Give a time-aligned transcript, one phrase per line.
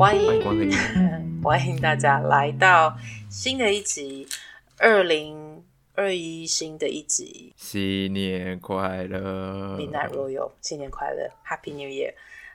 [0.00, 0.42] 欢迎。
[0.42, 0.72] 光临，
[1.42, 2.96] 欢迎大家来到
[3.28, 4.26] 新的一集，
[4.78, 5.62] 二零
[5.92, 12.14] 二一新的一集，新年快乐，Midnight Royal，新年快乐，Happy New Year，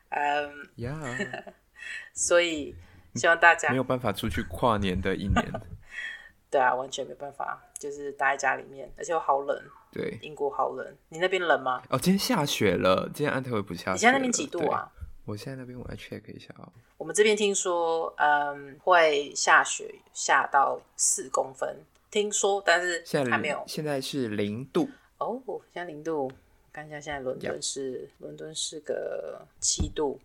[0.10, 1.44] 嗯、um,，Yeah，
[2.16, 2.74] 所以
[3.14, 5.46] 希望大家没有办法出去跨年的一年，
[6.50, 9.56] 对啊，完全没办法，就是待在家里面，而且又好冷，
[9.92, 11.84] 对，英国好冷，你那边冷吗？
[11.90, 14.92] 哦，今天下雪了，今天安特卫普下雪，你现在那边几度啊？
[15.26, 16.72] 我现在那边我来 check 一下啊。
[16.98, 21.78] 我们这边听说，嗯，会下雪下到四公分，
[22.12, 23.64] 听说，但是现在还没有。
[23.68, 25.42] 现在是零度哦，
[25.74, 26.32] 现在零度。
[26.72, 30.20] 看一下，现在伦敦是伦.敦是个七度。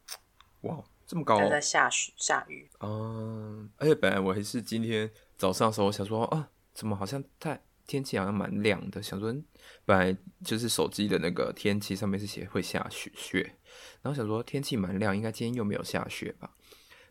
[0.63, 1.49] 哇，这么高哦！
[1.49, 2.69] 在下雪下雨。
[2.81, 9.33] 嗯，而且本来我还是今天早上的时候，我想说啊，怎么好像太天气好像蛮亮的，想说
[9.85, 13.55] 本来就是手机的那个天气上面是写会下雪雪。
[14.03, 16.51] 然后想说天气蛮亮，应该今天又没有下雪吧？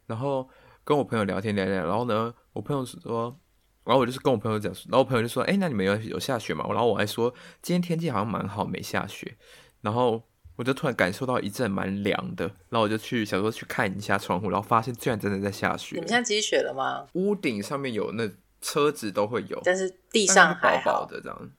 [0.06, 0.50] 然后
[0.84, 3.40] 跟我朋友聊天聊聊，然后呢，我朋友说，
[3.84, 6.66] 然后我就是跟我朋友讲，然后我朋友就说，哎，那你们有有下雪吗？
[6.70, 9.38] 然后我还说今天天气好像蛮好，没下雪。
[9.82, 10.24] 然后
[10.56, 15.96] 我就突然感受到一阵蛮凉的，然后我就去想说去看一下窗户，然后发现居然真的在下雪。
[15.96, 17.08] 你们现在积雪了吗？
[17.14, 18.30] 屋顶上面有，那
[18.62, 21.52] 车子都会有，但是地上还好薄薄的这样。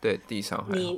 [0.00, 0.94] 对，地上还好。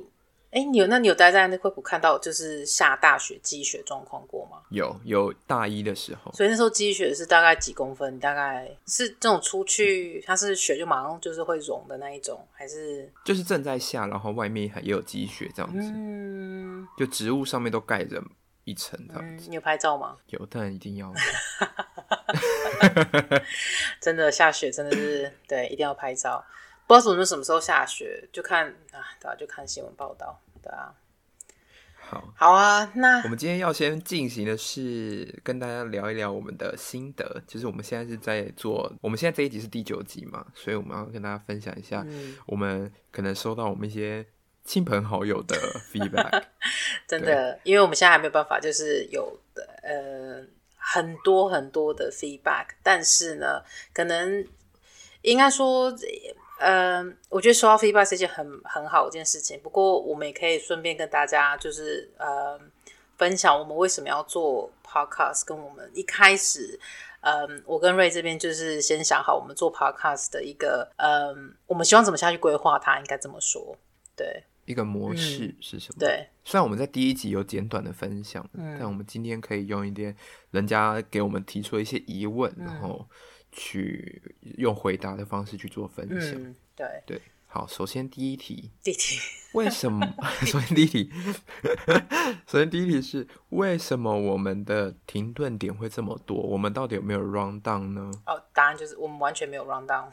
[0.51, 4.63] 哎，你有那你有待在那惠普看到就是下大雪积雪状况过吗？
[4.71, 6.33] 有，有大一的时候。
[6.33, 8.19] 所以那时候积雪是大概几公分？
[8.19, 15.93] 大概是这种出去它是雪就马上就是会融的那一种，还是就是正在下，然后外面还也有积雪这样子？
[15.95, 18.23] 嗯，就植物上面都盖着
[18.65, 19.47] 一层这样子。
[19.49, 20.17] 嗯，你有拍照吗？
[20.29, 21.13] 有，当然一定要。
[24.01, 26.43] 真的下雪真的是对，一定要拍照。
[26.89, 30.95] 不知道什么什么时候下雪，就看啊，对啊，就看新闻报道，对啊。
[32.01, 42.03] 好，好啊，那我们今天要先进行的是跟大家聊一聊我们的心得，就是我们现在是在做，我们现在这一集是第九集嘛，所以我们要跟大家分享一下，
[42.47, 44.25] 我们可能收到我们一些
[44.65, 45.55] 亲朋好友的
[45.93, 46.45] feedback。
[47.07, 50.43] 真的，因为我们现在还没有办法，就是有的呃
[50.75, 54.43] 很多很多的 feedback，但是呢，可能
[55.21, 55.95] 应该说。
[56.59, 59.59] 嗯，uh, 我觉得收到 feedback 是一件很很好的一件事情。
[59.61, 62.63] 不过，我们也可以顺便跟大家就是呃、uh,
[63.17, 66.79] 分享我们为什么要做 podcast，跟我们一开始，
[67.21, 73.77] 嗯，um, 我跟瑞这边就是先想好我们做 podcast 的一个，嗯，um, 我们希望怎么下去规划它，应该怎么说，
[74.17, 75.99] 对，一个模式是什么？
[75.99, 80.17] 嗯、对，虽然我们在第一集有简短的分享，嗯、但我们今天可以用一点
[80.51, 83.07] 人家给我们提出的一些疑问，嗯、然后。
[83.59, 84.23] 去
[84.57, 89.19] 用回答的方式去做分享，嗯、对对，好，首先第一题，第一题，
[89.53, 90.07] 为什么？
[90.47, 91.11] 首先第一题，
[92.47, 96.37] 首先第一题是为什么我们的停顿点会这么多？
[96.37, 98.11] 我们到底有没有 round down 呢？
[98.27, 100.07] 哦，答案就是我们完全没有 round down，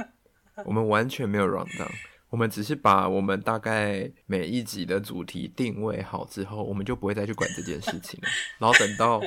[0.64, 1.90] 我们完全没有 run down。
[2.28, 8.28] 我们只是把我们大概每一集的主题定位好之后，我们就不会再去管这件事情了。
[8.58, 9.22] 然后等到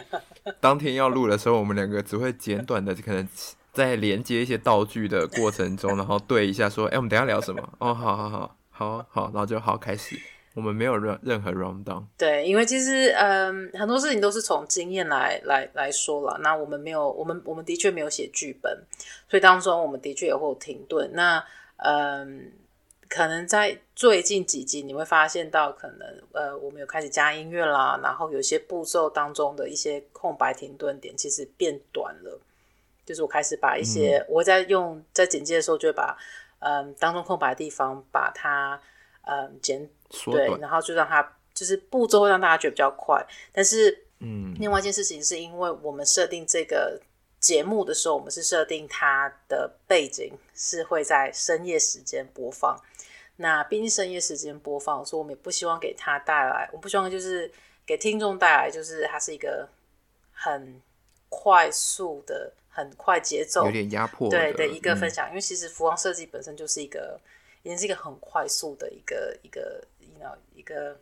[0.59, 3.25] 当天要录的时候，我们两个只会简短的，可能
[3.73, 10.15] 在连接一些道具的过程中，然后对一下说：“哎、我们等下聊什么？”哦，好好好，好好，然后就好开始。
[10.55, 12.03] 我们没有任任何 run down。
[12.17, 16.39] 对，因为其实嗯，很多事情都是从经验来来来说了。
[16.41, 18.85] 那我们没有，我们我们的确没有写剧本，
[19.29, 21.11] 所以当中我们的确也会有停顿。
[21.13, 21.43] 那
[21.77, 22.51] 嗯。
[23.11, 32.39] 可能在最近几集，你会发现到，可能呃，我们有开始加音乐啦，然后有些步骤当中的一些空白停顿点，其实变短了。
[33.09, 36.15] 就是我开始把一些，嗯、我在用在剪辑的时候，就会把
[36.59, 38.79] 嗯、呃、当中空白的地方把它
[39.23, 39.89] 嗯、呃、剪
[40.25, 43.25] 短对，然后就让它就是步骤会让大家觉得比较快。
[43.51, 47.01] 但是嗯，另外一件事情是因为我们设定这个
[47.39, 52.79] 节目的时候，我们是设定它的背景是会在深夜时间播放。
[53.37, 57.51] 那毕竟深夜时间播放，所以我们也不希望给它带来，我不希望就是
[57.87, 59.67] 给听众带来，就是它是一个
[60.31, 60.81] 很
[61.29, 65.27] 快速的、很快节奏、有点压迫对的一个分享。
[65.27, 67.19] 嗯、因为其实服装设计本身就是一个，
[67.63, 70.97] 已经是一个很快速的一个一个，you know, 一个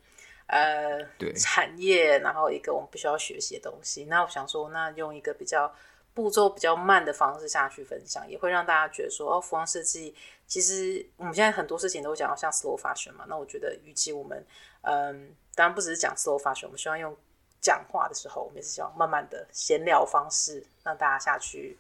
[0.47, 0.99] 呃
[1.35, 4.05] 产业，然后一个我们必须要学习的东西。
[4.05, 5.73] 那我想说，那用一个比较
[6.13, 10.15] 步骤比较慢的方式下去分享，也会让大家觉得说，哦，服装设计。
[10.47, 14.45] 其实我们现在很多事情都讲到像 slow fashion 嘛，那我觉得，与其我们，
[14.81, 17.15] 嗯，当然不只是讲 slow fashion，我们希望用
[17.61, 21.77] 讲话的时候，我们也是希望慢慢的闲聊方式让大家下去，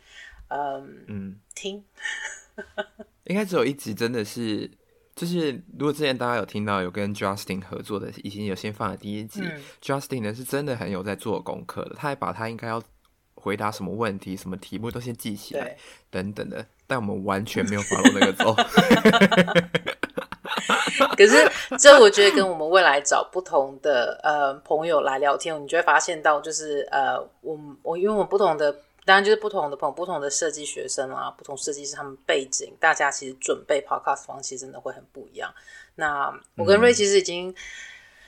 [0.49, 1.83] 嗯嗯，听。
[3.25, 4.69] 应该只有一集真的是，
[5.15, 12.81] 就是如果之前大家有听到有跟 Justin 合作的，已经有先放了第一集，嗯，Justin 呢是真的很有在做功课的，他还把他应该要
[13.35, 15.77] 回答什么问题，什么题目都先记起来，
[16.09, 16.65] 等等的。
[16.87, 18.55] 但我们完全没有 follow 那个 走。
[21.17, 28.71] 可是，这我觉得跟我们未来找不同的呃朋友来聊天，你就会发现到，就是呃，我我因为我们不同的，
[29.05, 35.53] 当然就是不同的朋友，不同的设计学生啊，不同设计师他们背景，大家其实准备 podcast 方式真的会很不一样。
[35.95, 37.53] 那我跟 Ray 其实已经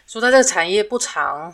[0.08, 1.54] 说，在这个产业不长。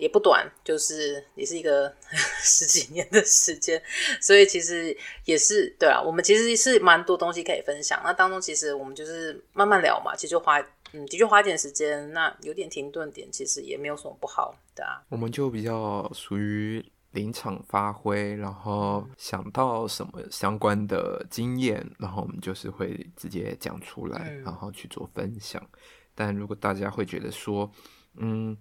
[0.00, 1.94] 也不短，就是也是一个
[2.42, 3.80] 十几年的时间，
[4.20, 6.00] 所以其实也是对啊。
[6.00, 8.00] 我们其实是蛮多东西可以分享。
[8.02, 10.58] 那当中其实我们就是慢慢聊嘛，其实就花
[10.92, 12.12] 嗯，的确花一点时间。
[12.12, 15.04] 那有点停顿点，其实也没有什么不好的啊。
[15.10, 25.62] 我们就比较属于临场发挥，然后想到什么相关的经验，然后我们就是会直接讲出来，然后去做分享。
[25.62, 25.78] 嗯。
[26.14, 27.70] 但如果大家会觉得说，
[28.16, 28.56] 嗯。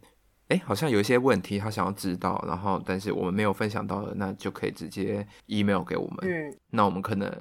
[0.49, 6.17] 哎，好像有一些问题他想要知道，然后但是我们没有分享到的，那就可以直接 email 给我们。
[6.23, 7.31] 嗯，那我们可能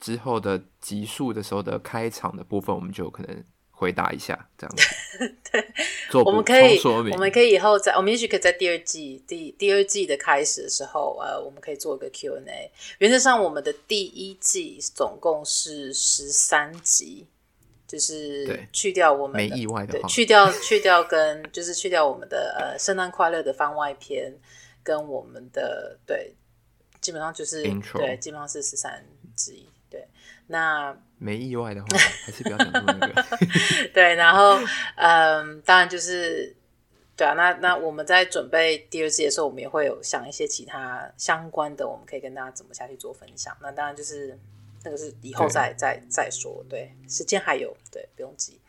[0.00, 5.36] 之后的集数的时候的开场的部分，我们就可能回答一下这样子。
[5.52, 6.22] 对。
[6.24, 6.78] 我们可以，
[7.12, 12.70] 我们可以以后在，我们也许可以在第二季第第二季的开始的时候，呃，我们可以做一个 Q&A。
[12.98, 17.26] 原则上，我们的第一季总共是十三集。
[17.94, 24.34] 就是去掉我们没意外的话，去掉 去掉跟就是去掉我们的呃圣诞快乐的番外篇，
[24.82, 26.34] 跟我们的对，
[27.00, 29.06] 基本上就是 Intro 对，基本上是十三
[29.36, 29.68] 之一。
[29.88, 30.04] 对，
[30.48, 31.86] 那没意外的话，
[32.26, 33.24] 还是不要讲那个。
[33.94, 34.58] 对，然后
[34.96, 36.52] 嗯，当然就是
[37.16, 43.56] 对啊，那那我们在准备第二季的时候，我们也会有想一些其他相关的，我们可以跟大家怎么下去做分享。
[43.62, 44.36] 那当然就是。
[44.84, 48.60] 那个是以后再再再说，对，时间还有，对，不用急。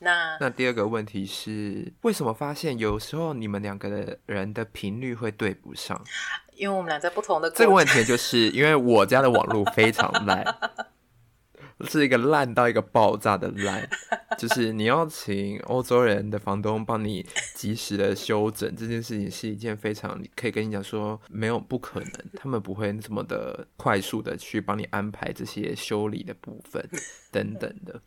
[0.00, 6.02] 那那第二个问题是，为什么发现有时候你们两个的人的频率会对不上？
[6.54, 7.50] 因为我们俩在不同的。
[7.50, 10.44] 这个问题就是因为我家的网络非常烂。
[11.86, 13.88] 是一个烂到一个爆炸的烂，
[14.36, 26.84] 就是你要请欧洲人的房东帮你及时的修整这件事情，是一件非常可以跟你讲说没有不可能，他们不会这么的快速的去帮你安排这些修理的部分
[27.30, 28.00] 等等的，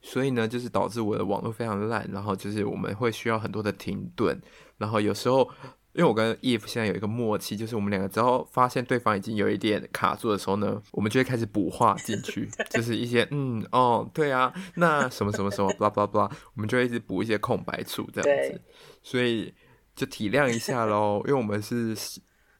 [0.00, 4.40] 所以呢，就是导致我的网络非常烂，然后就是我们会需要很多的停顿，
[4.78, 5.48] 然后有时候。
[5.94, 18.60] 因为我跟 Eve 现在有一个默契，就是我们两个只要发现对方已经有一点卡住的时候呢，我们就会开始补话进去， 就是一些嗯哦对啊，那什么什么什么 blah blah blah，我们就会一直补一些空白处这样子，
[19.02, 19.52] 所以
[19.94, 21.94] 就体谅一下喽，因为我们是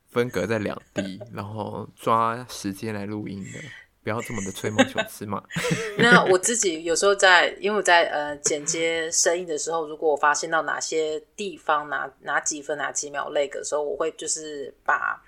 [0.09, 3.59] 分隔在两地，然后抓时间来录音的。
[4.03, 5.41] 不要这么的吹毛求疵嘛。
[5.99, 15.23] 那我自己有时候在，因为我在呃剪接声音的时候，如果我发现到哪些地方哪哪几分哪几秒 lag 的时候，我会就是把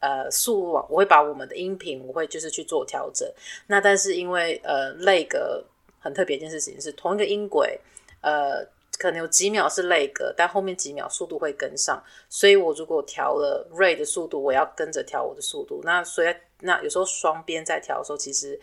[0.00, 3.30] 呃速我会把我们的音频我会就是去做调整。
[3.66, 5.62] 那但是因为呃累格
[6.00, 7.78] 很特别一件事情是同一个音轨，
[8.22, 8.66] 呃
[8.98, 15.82] 可能有几秒是累格但后面几秒速度会跟上，所以我如果调了 Ray 的速度，我要跟着调我的速度。
[15.84, 16.34] 那所以。
[16.64, 18.60] 那有时候双边在调的时候，其实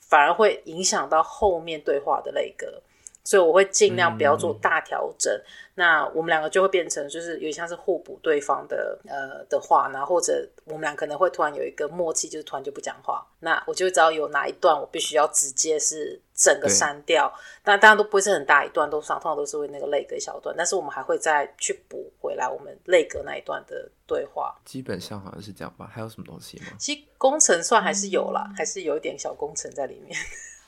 [0.00, 2.82] 反而会影响到后面对话的那个，
[3.24, 5.34] 所以我会尽量不要做大调整。
[5.34, 13.26] 嗯那我们两个就会变成，就是有点像是互补对方的呃的话，然后或者我们俩可能会突然有一个默契，就是突然就不讲话。
[13.40, 17.28] 那我就会知道有哪一段我必须要直接是整个删掉，
[17.64, 24.56] 但当然都不会是很大一段，都上通常都是会那个泪隔一小段，但是我们还会再去补回来我们泪隔那一段的对话。
[24.64, 25.90] 基本上好像是这样吧？
[25.92, 26.66] 还有什么东西吗？
[26.78, 30.16] 其实工程算还是有啦，嗯、还是有一点小工程在里面。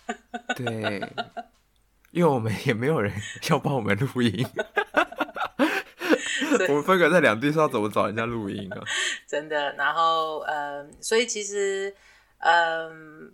[0.57, 1.01] 对。
[2.11, 3.13] 因为我们也没有人
[3.51, 4.47] 要帮我们录音，
[6.69, 8.81] 我们分隔在两地，是要怎么找人家录音啊？
[9.27, 11.95] 真的，然后嗯，所以其实
[12.39, 13.33] 嗯，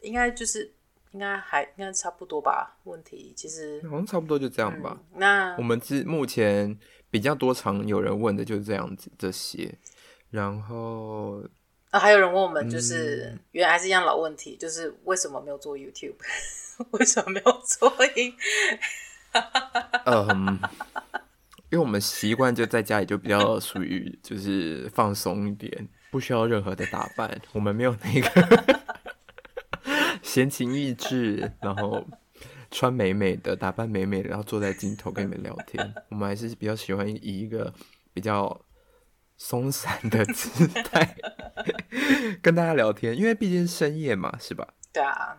[0.00, 0.72] 应该就是
[1.12, 2.76] 应该还应该差不多吧？
[2.84, 4.96] 问题其实好像差不多就这样吧。
[5.12, 6.78] 嗯、那我们之目前
[7.10, 9.74] 比较多常有人问的就是这样子这些，
[10.30, 11.42] 然后
[11.90, 16.14] 啊，还有人问我们，就是、嗯、原来是一样老问题，就是为什么没有做 YouTube？
[16.92, 18.32] 为什么没有做音？
[20.06, 20.58] 嗯，
[21.68, 27.40] 因为我们习惯就在家里，就比较属于就是放松一点，不需要任何的打扮。
[27.52, 28.80] 我们没有那个
[30.22, 32.06] 闲情逸致，然后
[32.70, 35.92] 穿美美的，打扮美美的，然后坐在镜头跟你们聊天。
[36.08, 37.74] 我们还是比较喜欢以一个
[38.14, 38.60] 比较
[39.42, 41.16] 松散的姿态
[42.42, 44.68] 跟大家聊天，因为毕竟是深夜嘛，是吧？
[44.92, 45.34] 对啊。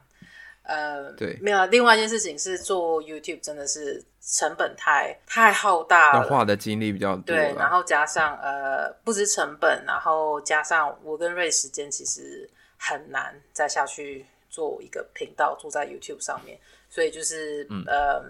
[0.63, 1.63] 呃，对，没有。
[1.67, 7.35] 另外一件事情是做 YouTube 真的是成本太太浩大了，要花的精力比较多。
[7.35, 16.57] 对，然后加上呃，不知成本，然后加上我跟瑞时间其实很难再下去做一个频道，做在 YouTube 上面，
[16.89, 18.23] 所以就是、嗯、呃。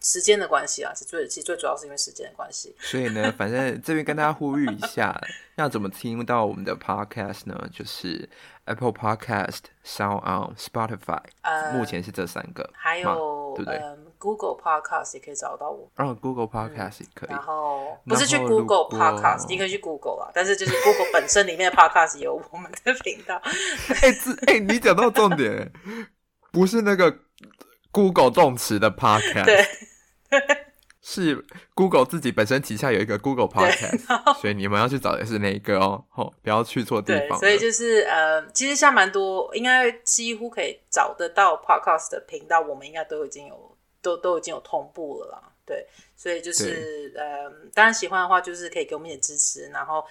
[0.00, 2.74] 时间的关系啊，是最其实最主要是因为时间的关系。
[2.78, 5.18] 所以呢， 反正这边跟大家呼吁一下，
[5.56, 7.68] 要怎么听到我们的 podcast 呢？
[7.72, 8.28] 就是
[8.64, 15.90] Apple Podcast、Sound On、Spotify，呃，目前是这三个，还有对不对、嗯、Google Podcast 也可以找到我。
[15.96, 17.30] 然后 Google Podcast 也可以。
[17.30, 23.40] 嗯、然后不是去 Google Podcast，你可以去 Google 啊，但是就是 Google 本身里面的 Podcast 有我们的频道。
[24.02, 25.72] 哎、欸，哎、欸，你讲到重点，
[26.52, 27.10] 不是那个
[27.98, 29.44] Google 动词的 Podcast。
[29.44, 29.66] 对。
[31.00, 31.42] 是
[31.74, 36.04] Google 自己本身旗下有一个 Google Podcast，所以你们要去找的是哪一个哦？
[36.10, 37.38] 吼，不要去错地方。
[37.38, 45.42] 所以就是呃，其实像蛮多，应该几乎可以找得到 Podcast 的频道，我们应该都已经有都都已经有同步了啦。
[45.64, 50.04] 对，所以就是呃，当然喜欢的话，就是可以给我们一点支持，然后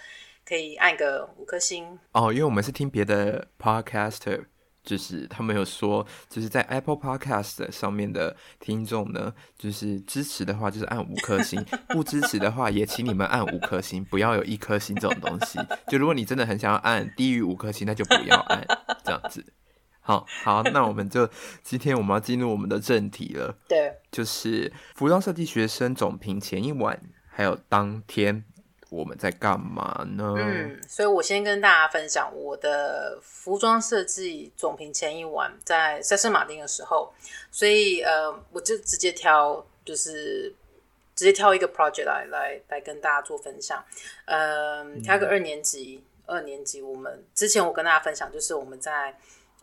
[0.48, 2.34] 可以按个五颗星哦。
[2.34, 4.46] 因为我们是听别的 Podcaster。
[4.88, 15.60] 就是他们有说，就是在 Apple Podcast 上面的听众呢，就是支持的话就是按五颗星，不支持的话也请你们按五颗星，不要有一颗星这种东西。
[15.89, 18.65] 就如果你真的很想要按低于五颗星，那就不要按
[19.03, 19.46] 这样子。
[20.00, 21.29] 好好，那我们就
[21.62, 23.58] 今天我们要进入我们的正题了。
[23.67, 28.46] 对，就是服装设计学生总评前一晚还有当天。
[28.89, 30.34] 我们在干嘛呢？
[30.38, 37.13] 嗯，所以我先跟大家分享我的服装设计总评前一晚在在圣马丁的时候，
[37.51, 40.53] 所以呃，我就直接挑，就是
[41.15, 43.84] 直接挑一个 project 来来来跟大家做分享。
[44.24, 49.13] 呃，挑个二年级，嗯、二年级我们之前我跟大家分享，就是我们在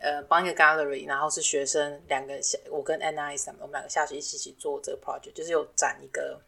[0.01, 6.39] 呃帮一个 gallery，然后是学生两个下，我跟 Anais 我们两个下去一起一起做这个 project，就是有展一个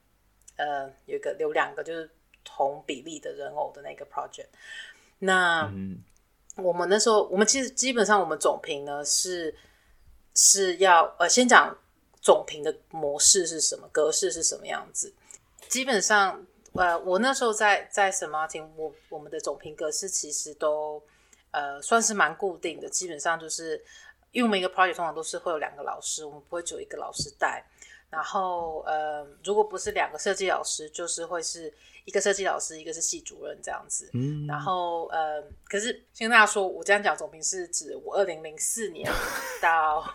[0.56, 2.11] 呃有一个有两个就是。
[2.46, 4.46] 同比例的人偶的那个 project，
[5.18, 5.70] 那
[6.56, 9.54] 我们那时候，我们其实基本上我们总评呢是
[10.34, 11.76] 是要呃先讲
[12.22, 15.12] 总评的模式是什么，格式是什么样子。
[15.68, 21.02] 基本上呃，我那时候在在 Saint Martin，我我们的总评格式其实都
[21.50, 23.84] 呃算是蛮固定的，基本上就是
[24.32, 27.62] 因为我们一个 project 通常都是会有两个老师，我们不会只有一个老师带。
[28.08, 31.74] 然后呃，如果不是两个设计老师，就是会是。
[32.06, 34.08] 一个设计老师，一个是系主任这样子。
[34.14, 39.10] 嗯，然后呃，可是先跟大家说，我这样讲总评是指我二零零四年
[39.60, 40.14] 到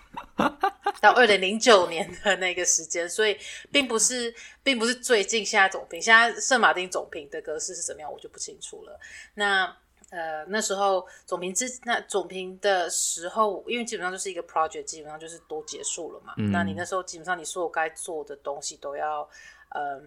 [1.02, 3.38] 到二零零九年的那个时间，所以
[3.74, 4.34] 并不是
[4.64, 8.98] 并不是最近现在总评，现在圣马丁总评的格式是怎么样，我就不清楚了。
[9.34, 9.66] 那
[10.12, 16.36] 呃那时候总评之那总评的时候，因为基本上就是一个 project，基本上就是都结束了嘛。
[16.38, 19.30] 嗯，那你那时候基本上你所有该做的东西都要
[19.76, 19.98] 嗯。
[19.98, 20.02] 呃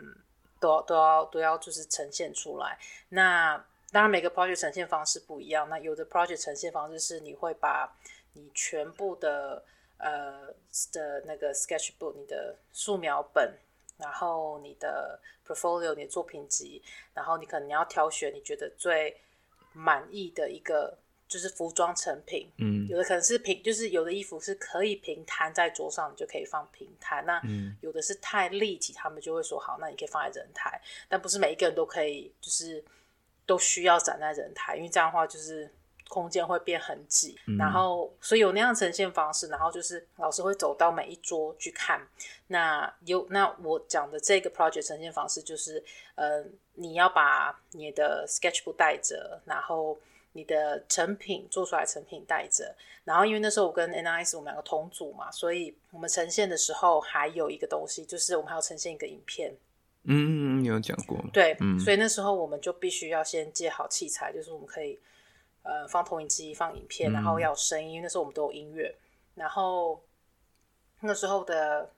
[0.65, 2.79] 都要都要都要就是呈现出来。
[3.11, 3.57] 那
[3.93, 5.69] 当然每个 project 呈现方式不一样。
[5.69, 7.95] 那有的 project 呈现方式是你会把
[8.33, 9.63] 你全部的
[9.99, 10.47] 呃
[10.93, 13.55] 的那个 sketchbook、你的素描本，
[13.99, 19.21] 然后你的 portfolio、你的作品集，然后你可能你要挑选你觉得最
[19.73, 20.97] 满意的一个。
[21.27, 27.25] 就是服装成品，嗯，有的可能是平，就是有的衣服是可以平摊在桌上，你就可以放平摊。
[27.27, 27.41] 那
[27.81, 30.81] 有的是太立体，他们就会说好，那你可以放在人台。
[31.09, 32.85] 但不是每一个人都可以，就是
[33.47, 35.69] 都需要展在人台，因为这样的话就是
[36.09, 37.37] 空间会变很挤。
[37.47, 42.07] 嗯、然后，所以有那样呈现方式，然后就是老师会走到每一桌去看。
[42.49, 45.83] 那有那我讲的这个 project 呈现方式就是，
[46.15, 49.99] 呃，你要把你的 sketchbook 带着，然后。
[50.37, 52.75] 你的成品做出来，成品带着，
[53.05, 59.55] 然后因为那时候我跟 NIS 我们两个同组嘛，所以我们呈现的时候还有一个东西，就是我们还要呈现一个影片。
[60.03, 61.17] 嗯，你有讲过。
[61.33, 64.99] 对，嗯，所以那时候我们就必须要先借好器材，就是我们可以
[65.63, 68.93] 呃放投影机、放影片，然后要有声音，因为那时候我们都有音乐。
[69.37, 70.03] 然后
[71.01, 71.89] 那时候的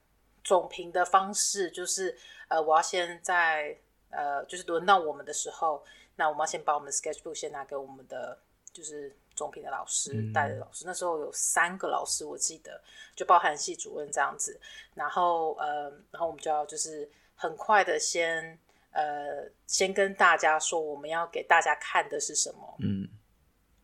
[0.45, 2.15] 总评的方式就是
[2.49, 3.75] 呃，我要先在
[4.11, 5.83] 呃，就是轮到我们的时候。
[6.17, 8.39] 那我们要先把我们的 sketchbook 先拿给我们的
[8.73, 12.81] 就是总评的老师带的老师，嗯、那时候有三个老师我记得，
[13.15, 14.59] 就包含系主任这样子。
[14.95, 18.59] 然后呃，然后我们就要就是很快的先
[18.93, 22.77] 呃先跟大家说我们要给大家看的是什么。
[22.81, 23.09] 嗯，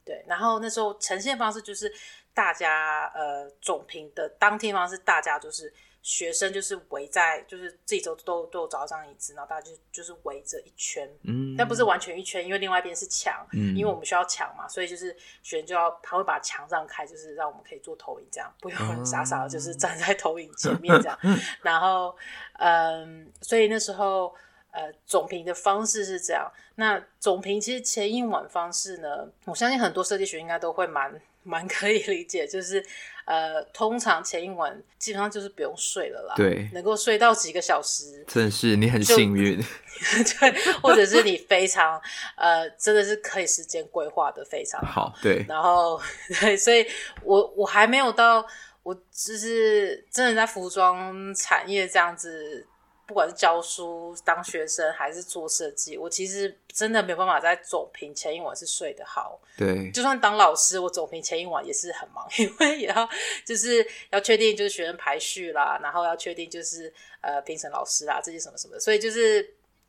[0.05, 0.25] 对。
[0.27, 1.93] 然后那时候呈现方式就是
[2.35, 5.73] 大家呃总评的当天方式大家就是。
[6.02, 22.16] 学生就是围在，就是自己都都都有找到张椅子，然后大家就就是围着一圈，嗯，但不是完全一圈，因为另外一边是墙，嗯，因为我们需要墙嘛，所以就是学生就要他会把墙让开，就是让我们可以做投影，这样不用很傻傻的，就是站在投影前面这样， 嗯、然后
[22.54, 24.35] 嗯，所以那时候
[24.73, 31.21] 呃总评的方式是这样，那总评其实前一晚方式呢，我相信很多设计学应该都会蛮。
[31.44, 32.80] 蛮可以理解，就是
[33.25, 39.57] 呃，通常前一晚基本上就是不用睡了啦，对，能够睡到几个小时，真的是你很幸运，
[40.41, 40.52] 对，
[40.83, 42.00] 或者是你非常
[42.37, 46.00] 呃，真的是可以时间规划的非常好，好，对，然后
[46.41, 46.87] 对，所以
[47.23, 48.45] 我我还没有到，
[48.83, 52.67] 我就是真的在服装产业这样子。
[53.12, 59.38] 不管是教书、当学生还是做设计，我其实真的没有办法在总评前一晚是睡得好。
[59.54, 63.07] 对，就算当老师，我总评前一晚也是很忙， 因为也要
[63.45, 66.90] 就是要确定就是学生排序啦，然后要确定就是
[67.21, 69.42] 呃评审老师啦这些什么什么，所以就是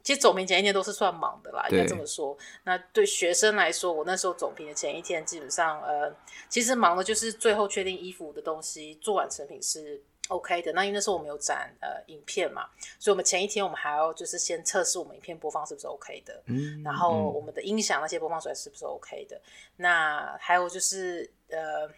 [0.04, 2.38] 其实总评前一天都是算忙的啦，应该这么说。
[2.66, 6.14] 那对学生来说，我那时候总评的前一天基本上呃，
[6.50, 10.04] 其实忙的就是最后确定衣服的东西做完成品是。
[10.30, 19.40] OK 的，那因为那时候我们有展呃影片嘛，所以我们前一天我们还要就是先测试我们影片播放是不是 OK 的，嗯，然后我们的音响那些播放出来是不是 OK 的，
[19.76, 21.90] 那还有就是呃，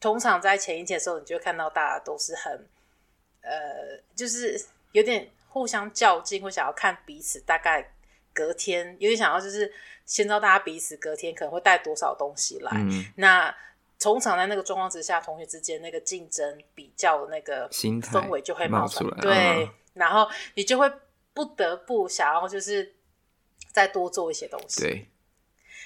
[0.00, 2.66] 通常在前一天的时候，你就会看到大家都是很
[3.42, 4.58] 呃，就是
[4.92, 7.92] 有点互相较劲，会想要看彼此大概
[8.32, 9.70] 隔天有点想要就是
[10.06, 13.54] 先知道大家彼此隔天可能会带多少东西来，嗯，那。
[14.04, 20.92] 通常在那个状况之下，同学之间那个竞争比较的那个氛围就会冒出来，对，嗯、然后你就会
[21.32, 22.94] 不得不想要就是
[23.72, 25.08] 再多做一些东西，对，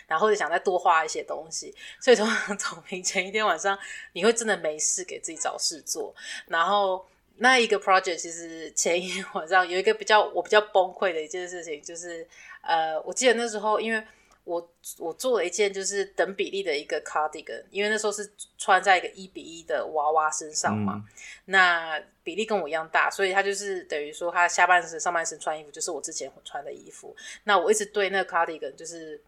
[0.08, 3.78] 然后就想再多花一些东西，所以通常总评前一天晚上，
[4.14, 6.12] 你会真的没事给自己找事做，
[6.48, 7.06] 然后
[7.36, 12.26] 那一个 project 其实前一天晚上有一个比较我比较崩溃的一件事情，就是
[12.62, 14.04] 呃，我记得那时候因为。
[14.48, 18.26] 我我做了一件就是等比例的一个 cardigan，因为那时候是
[18.56, 21.04] 穿在一个一比一的娃娃身上嘛，嗯、
[21.44, 27.14] 那比例跟我一样大，所以他就是等于说他下半身、上半身穿衣服就是我之前穿的衣服。
[27.44, 29.20] 那我一直对那个 cardigan，就是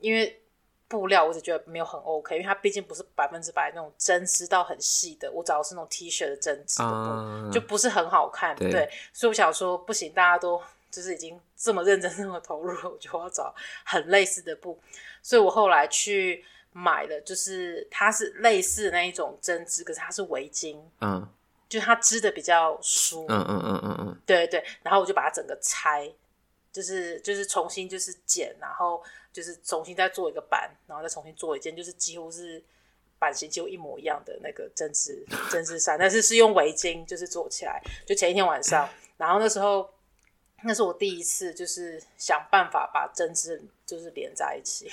[0.00, 0.40] 因为
[0.88, 8.56] 布料我只觉得没有很 OK，因为它毕竟不是百分之百那种针织到很细的，我找的是那种 T 恤的针织的布，嗯、就不是很好看。
[8.56, 10.60] 对，对，所以我想说不行，大家都。
[10.90, 14.80] 就是已经这么认真、这么投入了，我就要找很类似的布，
[15.22, 21.28] 所以我后来去买的，就是它是类似那一种针织，可是它是围巾，嗯，
[21.68, 26.10] 就它织的比较疏，嗯嗯嗯嗯嗯，对对，然后我就把它整个拆，
[26.72, 32.62] 就是就是重新就是剪，然后就是重新再做一个版，然后再重新做一件，就是几乎是
[33.18, 39.90] 版型几乎一模一样的那个针织针织衫，但是是用围巾就是做起来，就前一天晚上，然后那时候。
[40.64, 44.90] 那是我第一次，就是想办法把针织就是连在一起，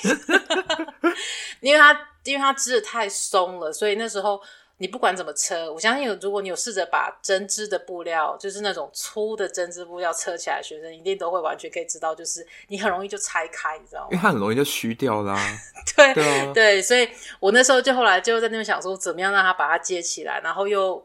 [1.59, 1.91] 因为它
[2.23, 4.39] 因为它织的太松了，所以那时候
[4.77, 14.09] 你不管怎么车，我相信如果你有试着把针织的布料，就是那种粗的针织布料车起来，学生一定都会完全可以知道，就是你很容易就拆开，你知道吗？
[14.11, 15.57] 因为它很容易就虚掉啦、啊。
[15.95, 21.03] 对对、啊、对，所以我那时候就后来就在那边想说，怎么样让它把它接起来，然后又。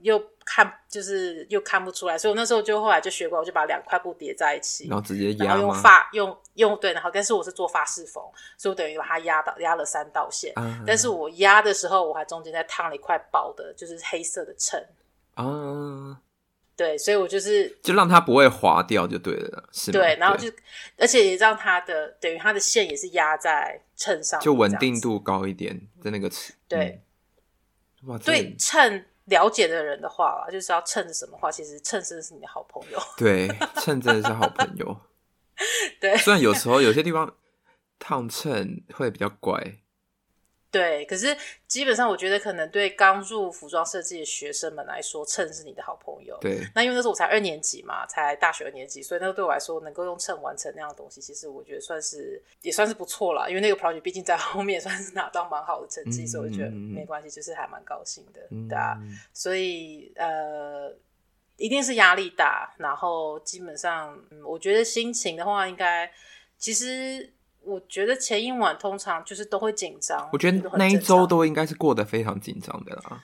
[0.00, 8.22] 又看就是又看不出来，所以我那时候就后来就学过，我就把两块布叠在一起，然后直接压，然后用发用用对，然后但是我是做发式缝，
[8.56, 14.80] 所以我等于把它压到压了三道线，嗯、但是我压的时候我还中间再烫了一块薄的，就是黑色的衬
[15.34, 16.16] 啊，嗯、
[16.76, 19.92] 对，所以我就是就让它不会滑掉就对了，是？
[19.92, 20.50] 对，然后就
[20.98, 26.30] 而且也让它的等于它的线也是压在衬上，就稳定度高一点在那个
[26.68, 27.00] 对，
[28.24, 29.06] 对衬。
[29.26, 32.98] 了解的人的话啦，就是要趁什么话，其实趁真的是你的好朋友。
[33.16, 34.96] 对，趁真的是好朋友。
[36.00, 37.34] 对，虽然有时候有些地方
[37.98, 39.78] 烫衬会比较怪。
[40.72, 41.36] 对，可是
[41.68, 46.34] 基本上我觉得可能对刚入服装设计的学生们来说，衬是你的好朋友。
[46.40, 53.46] 对，那因为那时候我才二年级嘛，才大学二年级，所以那个对我来说，能够用衬完成那样的东西，其实我觉得算是也算是不错啦。
[53.50, 58.96] 因为那个 project 毕竟在后面 算是拿到蛮好的成绩，嗯、所以我觉得没关系，就是还蛮高兴的，嗯、对啊。
[59.34, 60.90] 所以呃，
[61.58, 66.10] 一定是压力大，然后基本上，嗯，我觉得心情的话，应该
[66.56, 67.34] 其实。
[67.64, 70.28] 我觉得前一晚通常就是都会紧张。
[70.32, 73.22] 我觉得那一周都应该是过得非常紧张的啦。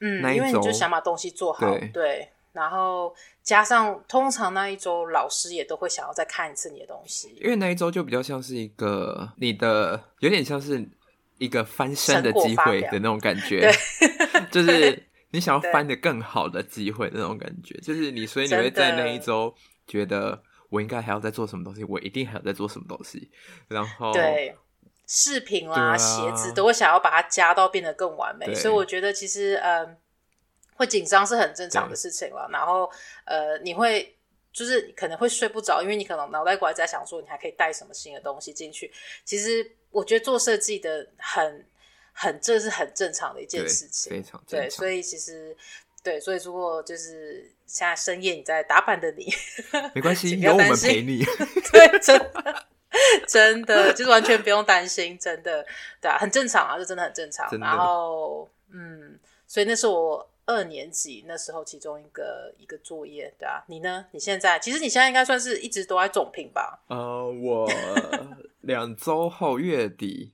[0.00, 10.88] 嗯，因为你就想把东西做好，对，对，然后加上通常那一周老师也都会想要再看一次你的东西，因为那一周就比较像是一个你的，有点像是
[11.38, 14.40] 一个翻身的机会的那种感觉，对。
[14.50, 19.54] 就是你想要 翻的更好的机会的那种感觉，就是你，所以你会在那一周
[19.86, 23.30] 觉得我应该还要再做什么东西，我一定还要再做什么东西，
[23.68, 24.56] 然后对
[25.06, 29.98] 饰品啦、啊、鞋子都会想要把它加到变得更完美，所以我觉得其实嗯，
[30.76, 32.48] 会紧张是很正常的事情了。
[32.50, 32.90] 然后
[33.26, 34.16] 呃，你会。
[34.52, 38.92] 就是可能会睡不着，因为你可能脑袋瓜在想说，你还可以带什么新的东西进去。
[39.24, 41.64] 其实我觉得做设计的很
[42.12, 44.42] 很，这是很正常的一件事情，非常。
[44.48, 45.56] 对，所以其实
[46.02, 49.26] 对，所以如果就是现在深夜你在打扮的你，
[49.94, 51.22] 没关系， 有我们陪你。
[51.72, 52.66] 对，真的
[53.28, 55.66] 真的就是完全不用担心，真的
[56.00, 57.48] 对啊，很正常啊，这真的很正常。
[57.58, 60.26] 然后嗯，所以那是我。
[60.46, 64.04] 二年级那时候，其中一个一个作业，对啊，你呢？
[64.10, 66.82] 你现在其实你现在应该算是一直都在总评吧？
[66.88, 67.70] 呃，我
[68.62, 70.32] 两周后月底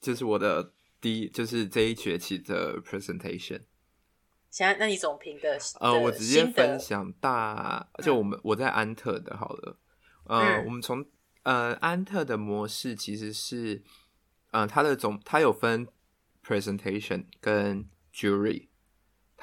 [0.00, 3.62] 就是我的第一，就是这一学期的 presentation。
[4.52, 5.58] 现在，那你总评的？
[5.80, 9.78] 呃，我直接分享大，就我们、嗯、我在安特的，好了，
[10.26, 11.04] 呃，嗯、我们从
[11.42, 13.82] 呃安特的模式其实是，
[14.52, 15.88] 呃，它的总它有分
[16.46, 18.68] presentation 跟 jury。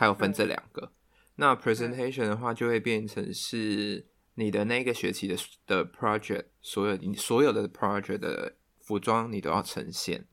[0.01, 0.91] 它有分这两个，嗯、
[1.35, 5.35] 那 presentation 的话就会变成是你的那个学期的
[5.67, 10.25] 的 project，所有你所有的 project 的服装你都要呈现，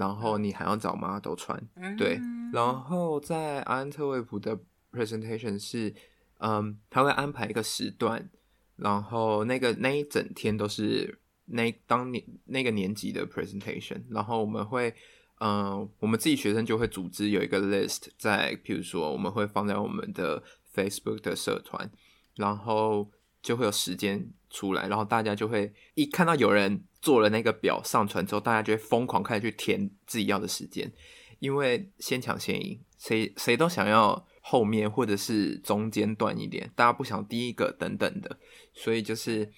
[0.00, 2.18] 然后你还要找 model 穿，嗯、对，
[2.52, 4.58] 然后在安特卫普的
[4.90, 5.94] presentation 是，
[6.38, 8.30] 嗯，他会安排一个时段，
[8.76, 14.94] 然后那个那一整天都是那当年那个年级的 presentation，然后我们会。
[15.42, 20.42] 嗯，我们自己学生就会组织有一个 list，在譬如说，我们会放在我们的
[20.74, 21.90] Facebook 的社团，
[22.36, 23.10] 然后
[23.40, 30.92] 就会有时间出来，然后大家就会一看到有人做了那个表上传之后，大家就会疯狂开始去填自己要的时间，
[31.38, 38.38] 因为先抢先赢，谁谁都想要后面或者是中间段一点，大家不想第一个等等的，
[38.72, 39.52] 所以就是。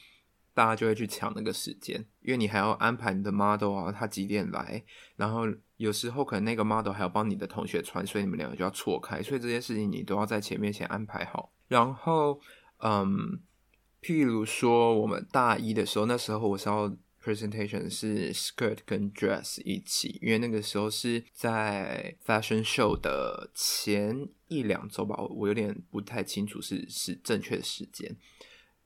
[0.55, 4.85] 大家就会去抢那个时间，因为你还要安排你的 model 啊，他几点来，
[5.17, 5.45] 然后
[5.79, 11.51] 有时候可能那个 model 还要帮你的同学穿，所以你们两个就要错开，所以这些事情你都要在前面先安排好。
[11.69, 12.39] 然后，
[12.81, 13.41] 嗯，
[14.03, 28.17] 譬如说我们大一的时候，那时候我是要 presentation 是 skirt 跟 dress 一起，因为那个时候是在 fashion show 的前一两周吧，我有点不太清楚是是正确的时间。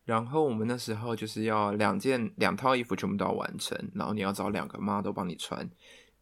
[0.04, 5.68] 然后我们那时候就是要两件两套衣服全部都要完成，然后你要找两个 model 帮你穿，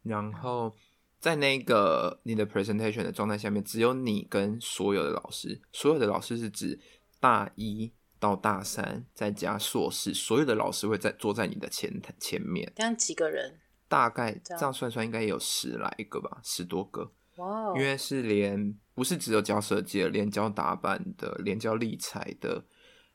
[0.01, 0.75] 然后
[1.19, 6.79] 在那个你的 presentation 的状态下面，只有你跟所有的老师，所有的老师是指
[7.19, 7.91] 大一
[8.25, 12.73] 到大三再加硕士，所有的老师会在坐在你的前前面。
[12.75, 13.59] 这样几个人？
[13.87, 17.11] 大概这样算算应该有十来个吧，十多个。
[17.35, 17.67] 哇！
[17.75, 22.65] 因为是连不是只有教设计的，连教打扮的，连教立裁的。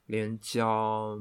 [0.06, 1.20] 连教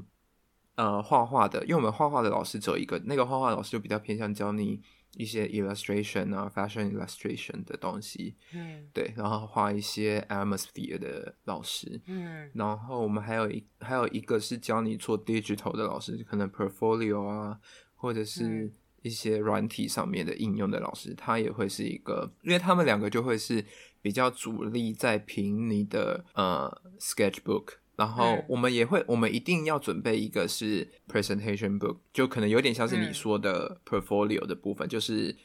[0.75, 4.81] 呃画画的，因为我们画画的老师只有一个，那个画画老师就比较偏向教你
[5.15, 17.59] 一些 illustration 啊，fashion illustration 的东西，嗯，对，然后画一些 atmosphere 的老师，嗯，然后我们还有一还有一个是教你做 digital 的老师，可能 portfolio 啊，
[17.95, 23.65] 或者是一些软体上面的应用的老师，他也会是一个，因为他们两个就会是
[24.01, 27.73] 比较主力在评你的呃 sketchbook。
[27.99, 35.35] 然后我们也会，我们一定要准备一个是 presentation book，就可能有点像是你说的 portfolio 的部分，嗯、就是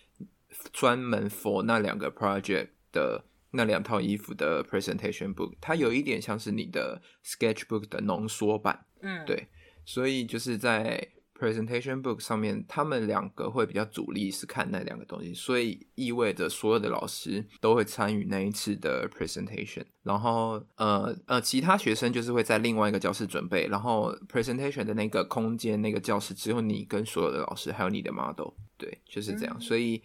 [0.73, 9.49] 专门 for 那两个 project 的那两套衣服的 presentation book，它有一点像是你的 sketchbook 的浓缩版，嗯，对，
[9.85, 11.09] 所以就是在。
[11.37, 19.85] Presentation book 上面，他们两个会比较主力是看那两个东西，所以意味着所有的老师都会参与那一次的 presentation。
[20.05, 23.66] 然后，呃呃，其他学生就是会在另外一个教室准备。
[23.66, 28.53] 然后，presentation 的那个空间、那个教室只有你跟所有的老师，还有你的 model。
[28.77, 29.61] 对，就是这样。
[29.61, 30.01] 所以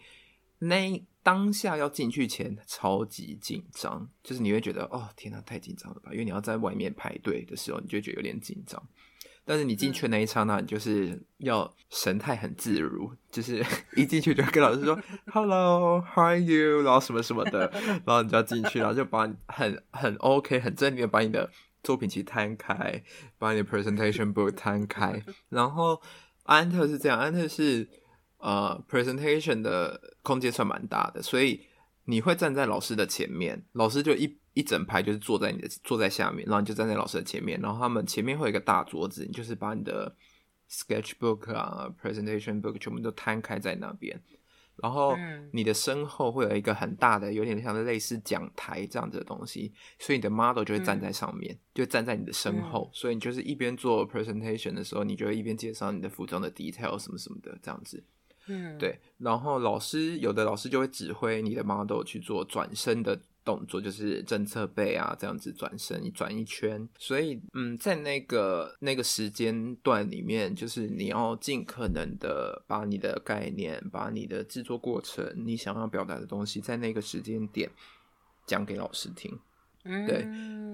[0.58, 6.10] 那当下要进去前超级紧张，就是你会觉得哦，天哪，太紧张了吧？
[6.10, 8.82] 因为你要在外面排队的时候，你就觉得有点紧张。
[9.50, 13.60] 但是你进去那一刹那，你就是要神态很自如， 就是
[13.96, 17.68] 一进去就跟老师说 “Hello，How are you”，然后什么什么的，
[18.06, 21.50] 然后你就要进去，然后就把很很 OK、很正经的把你的
[21.82, 23.02] 作品集摊开，
[23.40, 25.20] 把你的 presentation book 摊开。
[25.48, 26.00] 然后
[26.44, 27.88] 安特是这样，安特是
[28.38, 31.60] 呃 presentation 的空间算蛮大的，所以
[32.10, 34.38] 你会站在老师的前面，老师就一。
[34.52, 40.12] 一整排就是坐在你的坐在下面，然后你就站在老师的前面，然后他们前面会有一个大桌子，你就是把你的
[40.68, 44.20] sketchbook 啊、presentation book 全部都摊开在那边，
[44.82, 45.16] 然后
[45.52, 58.02] 你的身后会有一个很大的，有点像类似讲台这样子的东西，所以你的 model 就会站在上面，嗯、就站在你的身后，嗯、所以你就是一边做 presentation 的时候，你就会一边介绍你的服装的 detail 什么什么的这样子。
[58.50, 58.98] 嗯，对。
[59.18, 63.18] 然后老师有的老师就会指挥你的 model 去做转身的。
[63.42, 66.86] 动作就是正侧背啊，这样子转身，你转一圈。
[66.98, 77.68] 所以，嗯，在那个那个时间段里面，就是你要尽可能的把你的概念、把你的制作过程、你想要表达的东西，在那个时间点
[78.46, 79.36] 讲给老师听。
[79.82, 80.26] 对，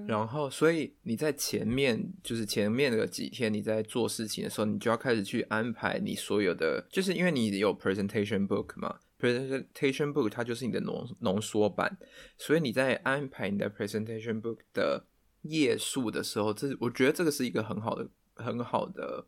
[0.07, 8.99] 然后所以你在前面就是前面的几天你在做事情的时候，你就要开始去安排你所有的，就是因为你有 presentation book 嘛。
[9.19, 11.97] Presentation book 它就是你的浓浓缩版，
[12.37, 15.07] 所以你在安排你的 presentation book 的
[15.41, 19.25] 页数的时候，这我觉得这个是一个很好的、很好的，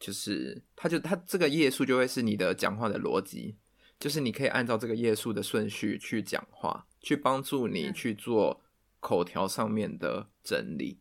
[0.00, 3.54] 就是它就它这个页数就会是你的讲话的逻辑，
[4.00, 8.60] 就是你可以按照这个页数的顺序去讲话，去帮助你去做
[9.00, 11.00] 口条上面的整理，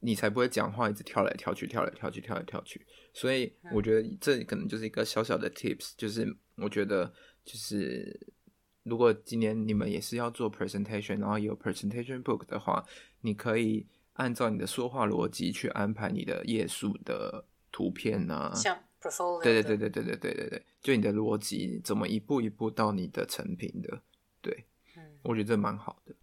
[0.00, 2.86] 你才不会讲话一直跳来跳去、跳来跳去、跳来跳去。
[3.14, 7.12] 所以我觉得这可能就是一个小小的 tips，就是我觉得。
[7.42, 8.34] 就是
[8.82, 12.84] 如果今年你们也是要做 presentation，然后有 presentation book 的话，
[13.22, 24.02] 你可以按照你的说话逻辑去安排你的页数的图片啊，像 portfolio，对对对对对对对对对，就你的逻辑怎么一步一步到你的成品的，
[24.42, 24.66] 对，
[24.96, 26.14] 嗯，我觉得这蛮好的。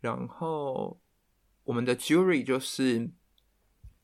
[0.00, 1.00] 然后
[1.64, 3.10] 我们的 jury 就是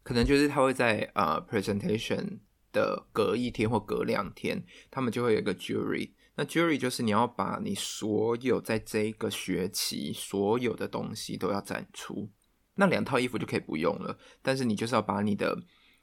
[0.03, 2.39] 可能就是他会在啊、uh, presentation
[2.73, 6.13] 的隔一天或隔两天，他们就会有一个 jury。
[6.37, 12.31] 那 jury 就是你要把你所有在这一个学期所有的东西都要展出，
[12.75, 14.19] 那两套衣服就可以不用了。
[14.43, 15.59] 但是你就是要把你的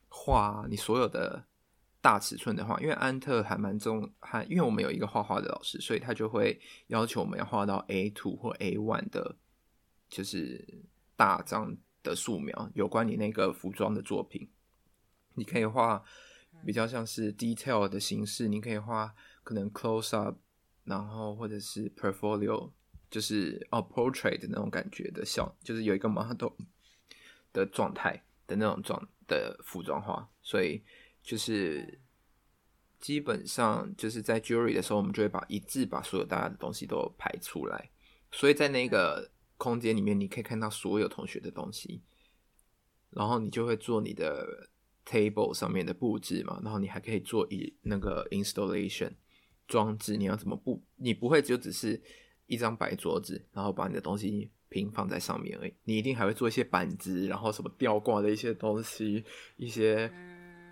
[0.10, 1.46] 画，你所有的
[2.02, 9.38] 大尺寸的画，因为安特还蛮重，还因为我们有一个画画的老师，所以他就会要求我们要画到 A two 或 A one 的，
[10.14, 10.84] 就是
[11.16, 14.48] 大张的素描，有关你那个服装的作品，
[15.34, 16.04] 你可以画
[16.66, 19.14] 比较像是 detail 的形式，你可以画。
[19.46, 20.38] 可能 close up，
[20.86, 22.72] 然后或者是 portfolio，
[23.12, 26.54] 就是哦 portrait 的那种感觉的像，就是有一个 model
[27.52, 30.82] 的状态的那种状的服装画，所以
[31.22, 32.00] 就是
[33.02, 37.92] 基本上就是在 jury 的时候，我们就会把一致把所有大家的东西都排出来，
[38.32, 39.30] 所以在那个
[39.64, 42.02] 空间里面，你可以看到所有同学的东西，
[43.12, 44.68] 然后你就会做你的
[45.06, 49.14] table 上面的布置嘛，然后你还可以做一那个 installation。
[49.66, 50.84] 装置你要怎么布？
[50.98, 52.00] 你不会就只是
[52.48, 55.74] 一张白桌子，然后把你的东西平放在上面而已。
[55.86, 59.24] 你一定还会做一些板子，然后什么吊挂的一些东西，
[59.56, 60.12] 一些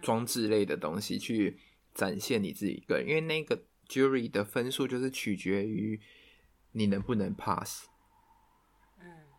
[0.01, 1.57] 装置类的东西去
[1.95, 3.07] 展现你自己一个人。
[3.07, 5.97] 因为那个 jury 的分数就是取决于
[6.73, 7.87] 你能不能 pass。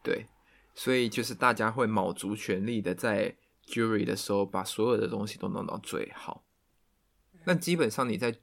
[0.03, 0.27] 对，
[0.75, 3.37] 所以就是大家会卯足全力的在
[3.67, 6.45] jury 的时候把所有的东西都弄到最好。
[7.45, 8.37] 那基本上你在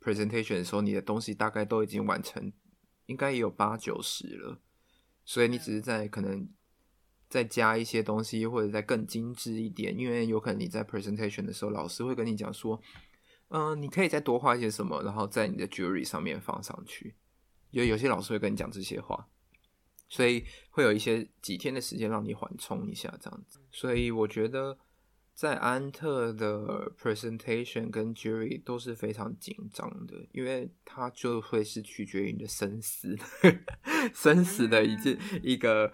[0.00, 2.52] presentation 的时候，你的东西大概都已经完成，
[3.06, 4.58] 应该也有八九十了，
[5.24, 6.48] 所以你只是在可能
[7.28, 12.80] 再加一些东西，或者再更精致一点，因为有可能你在 presentation 的时候，老师会跟你讲说，
[13.48, 17.14] 嗯、你可以再多画一些什么，然后在你的 jury 上面放上去，
[17.70, 19.28] 有有些老师会跟你讲这些话，
[20.12, 24.78] 所以会有一些几天的时间让你缓冲一下这样子，所以我觉得。
[25.34, 33.16] 在安特的 presentation 跟 jury 都是非常紧张的，因为它就会是取决于你的生死，
[34.14, 35.90] 生死的一件一个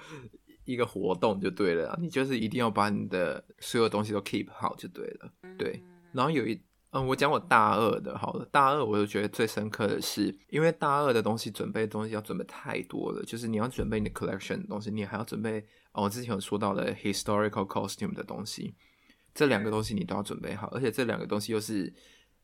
[0.65, 1.97] 一个活动就对了。
[2.03, 5.33] 你就是一定要把你的所有东西都 keep 好就对了。
[5.57, 5.81] 对，
[6.13, 15.61] 然后有一嗯，我讲我大二的，好了，大二我就觉得最深刻的是，因为大二的东西准备的东西要准备太多了，就是你要准备你的 collection 的东西，你还要准备
[15.93, 18.75] 哦，我之前有说到的 historical costume 的东西。
[19.35, 21.95] 这两个东西你都要准备好，而且这两个东西又是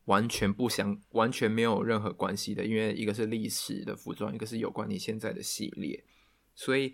[0.05, 6.05] 完全不相、完全没有任何关系的，因为一个是历史的服装，一个是有关你现在的系列，
[6.53, 6.93] 所以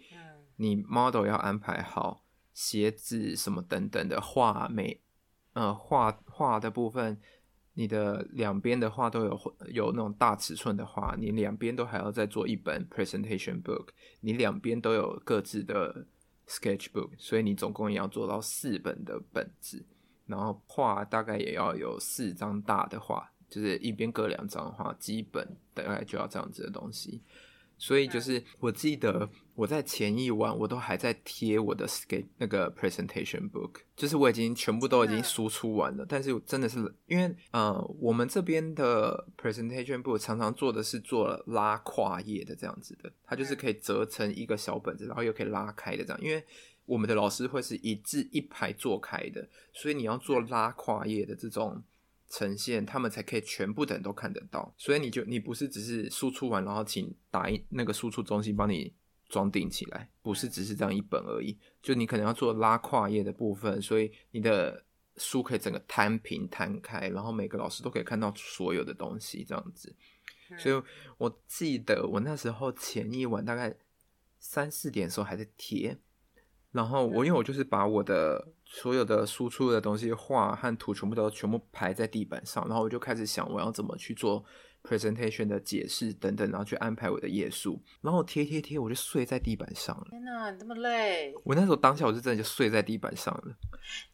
[0.55, 5.01] 你 model 要安排好鞋子什么等等的画美，
[5.53, 7.19] 呃，画画的部分，
[7.73, 13.88] 你的两边的话都有有那种大尺寸的话，你两边都还要再做一本 presentation book，
[14.19, 16.05] 你两边都有各自的
[16.47, 19.86] sketchbook，所以你总共也要做到四本的本子。
[20.27, 27.21] 然后画大概也要有四张大的画，就是一边各两张画，基本大概就要这样子的东西。
[27.82, 46.44] 所以就是我记得我在前一晚我都还在贴我的给那个 presentation book，就是我已经全部都已经输出完了，但是真的是因为呃我们这边的 presentation book 常常做的是做了拉跨页的这样子的，它就是可以折成一个小本子，然后又可以拉开的这样，因为
[46.86, 51.84] 我们的老师会是一字一排做开的，所以你要做拉跨页的这种。
[52.32, 58.94] 呈现，他们才可以全部的人都看得到，所以你就你不是只是输出完，然后请打印那个输出中心帮你
[59.28, 64.84] 装订起来，不是只是这样一本而已，就你可能要做拉跨页的部分，所以你的
[65.17, 69.94] 书可以整个摊平摊开，然后每个老师都可以看到所有的东西这样子。
[70.58, 70.84] 所以
[71.17, 73.76] 我记得我那时候前一晚大概
[74.39, 76.00] 三四点的时候还在贴。
[76.71, 84.43] 然后我因为我就是把我的所有的输出的东西画和图全部都全部排在地板上，然后我就开始想我要怎么去做
[84.84, 90.07] presentation 的解释等等，然后去安排我的页数，然后贴贴贴，我就睡在地板上了。
[90.10, 91.34] 天哪，你这么累！
[91.43, 93.53] 我那时候当下我就真的就睡在地板上了。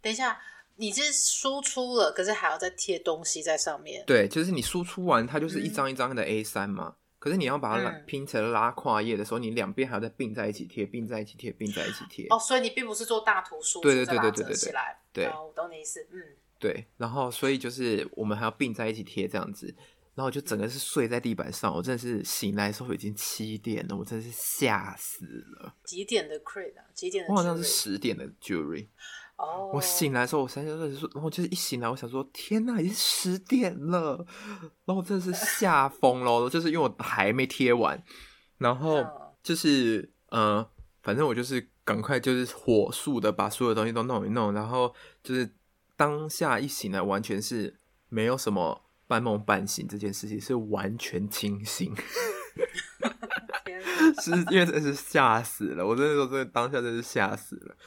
[0.02, 0.40] 等一下，
[0.78, 4.04] 你是输出了，可是还要再贴东西在上面？
[4.08, 6.96] 对，就是你输出完，它就是一张一张的 A 三嘛。
[6.96, 12.28] 嗯可是你要把它拼成拉跨页的时候，嗯、你两边还要再并在一起贴，并在一起贴，并在一起贴。
[12.30, 14.74] 哦，所以你并不是做大图书，对对对对对对对，
[15.14, 16.22] 对，我懂你意思，嗯，
[16.60, 16.86] 对。
[16.98, 19.74] 然后所以就是我们还要并在一起贴这样子，
[20.14, 25.26] 然后就整个是睡在地板上，我真的是醒来的时候已经七点了，我真的是吓死
[25.60, 25.74] 了。
[25.84, 26.86] 几点的 crate 啊？
[26.94, 27.32] 几点的？
[27.32, 28.88] 我好像是十点的 jury。
[29.38, 34.26] 哦，我醒来的时候，我三十二岁，然后就是一醒来，我想说，天呐，已经十点了，
[34.86, 38.04] 然后我真的是吓疯了，就是因为我还没贴完，
[38.58, 39.06] 然后
[39.44, 40.68] 就是呃，
[41.04, 45.54] 反正我就是赶快就是火速的把所有东西都弄一弄，然后就是
[45.96, 47.76] 当下一醒来，完全是
[48.10, 51.94] 没有什么半梦半醒这件事情，是完全清醒，
[54.20, 57.78] 是因为真的是吓死了，我真的说真的当下真是吓死了。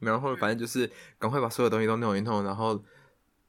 [0.00, 2.82] 然后反正就是赶快把所有东西都弄一弄，然后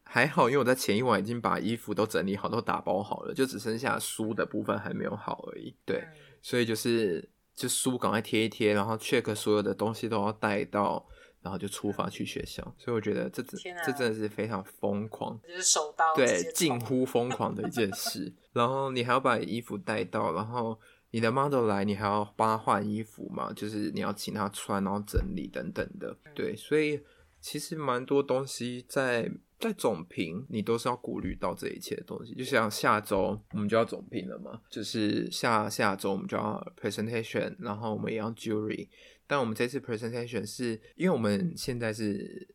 [0.03, 5.75] 还好，因为我在前一晚已经把衣服都整理好，都打包好了，就只剩下书的部分还没有好而已。
[5.85, 6.03] 对，
[6.41, 11.05] 所以就是就书赶快贴一贴，然后 check 所有的东西都要带到，
[11.41, 12.63] 然后就出发去学校。
[12.77, 18.33] 所以我觉得这这真的是非常疯狂，就是手刀，对，近乎疯狂的一件事。
[18.53, 20.79] 然后你还要把衣服带到，然后。
[21.11, 23.51] 你的 model 来，你还要帮他换衣服嘛？
[23.53, 26.15] 就是你要请他穿，然后整理等等的。
[26.35, 27.01] 对，所以
[27.41, 32.35] 其实蛮多东西在在总评，你都是要顾虑到这一切的东西。
[32.35, 38.87] 就像下周我们就要总评了嘛，就是下下周我们就要 presentation，然后我们也要 jury。
[39.25, 42.47] 但我们这次 presentation 是因为我们现在是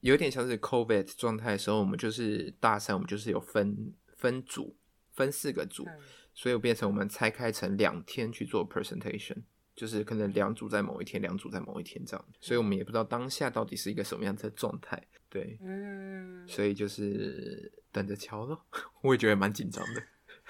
[0.00, 4.76] 有点像是 COVID 状态的时候，我们就是大三，我们就是有分分组，
[5.12, 5.84] 分四个组。
[5.84, 5.98] 嗯
[6.34, 9.36] 所以变成我们拆开成两天去做 presentation，
[9.76, 12.24] 就是可能两组在某一天，两组在某一天这样。
[12.40, 18.66] 所以我们也不知道当下到底是一个什么样子的状态，对，嗯，所以就是等着瞧咯。
[19.02, 20.02] 我也觉得蛮紧张的。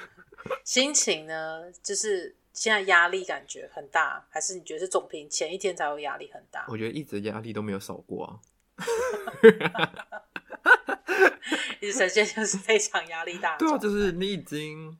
[0.64, 6.64] 心情呢，就是现在压力感觉很大，还是你觉得是总评前一天才会压力很大？
[6.68, 8.40] 我觉得一直压力都没有少过啊，
[11.80, 13.58] 一直呈现就是非常压力大。
[13.58, 14.98] 对啊，就是你已经。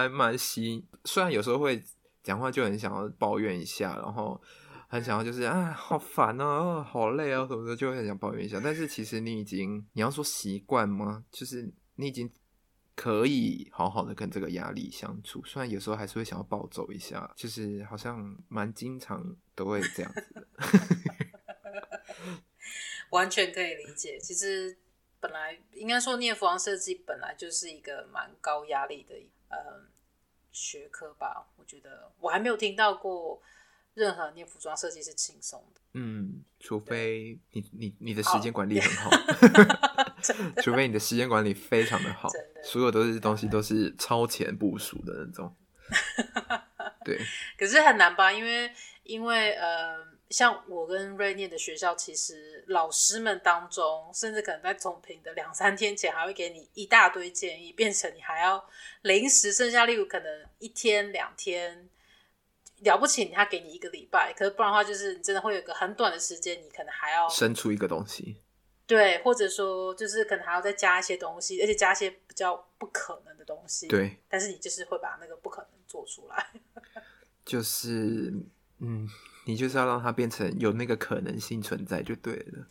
[0.00, 1.80] 还蛮稀，虽然有时候会
[2.22, 4.40] 讲话就很想要抱怨一下，然后
[4.88, 8.60] 很想要就是啊，好烦啊，好累啊什么的，就会很想抱怨一下。
[8.62, 11.24] 但是其实你已经，你要说习惯吗？
[11.30, 12.28] 就是你已经
[12.96, 15.40] 可以好好的跟这个压力相处。
[15.44, 20.48] 虽然有时候还是会想要暴走一下，就是好像蛮经常都会这样子的。
[23.10, 24.18] 完全可以理解。
[24.18, 24.76] 其实
[25.20, 29.14] 本来应该说念服装设计本来就是一个蛮高压力的。
[29.54, 29.80] 呃，
[30.52, 33.40] 学科吧，我觉得我还没有听到过
[33.94, 35.80] 任何念服装设计是轻松的。
[35.92, 39.10] 嗯，除非你你你的时间管理很 好，
[40.62, 42.28] 除非你的时间管理非常的好，
[42.62, 45.54] 所有都是东西都是超前部署的那种。
[47.04, 47.20] 对，
[47.58, 48.32] 可是很难吧？
[48.32, 50.13] 因为因为呃。
[50.30, 58.68] 像我跟瑞念的学校，其实老师们当中，甚至可能在总评的两三天前，还会给你一大堆建议，变成你还要
[59.02, 61.88] 临时剩下，例如可能一天两天
[62.78, 68.36] 了不起，他给你一个礼拜，可是不然的话，就是你真的会有一个很短的时间，你可能还要生出一个东西，
[68.86, 76.50] 对，或者说就是可能还要再加一些东西，而且加一些比较不可能的东西，对，但是你就是会把那个不可能做出来，
[77.44, 78.32] 就是
[78.80, 79.08] 嗯。
[79.44, 82.66] 你就是要让它变成有那个可能性存在就对了。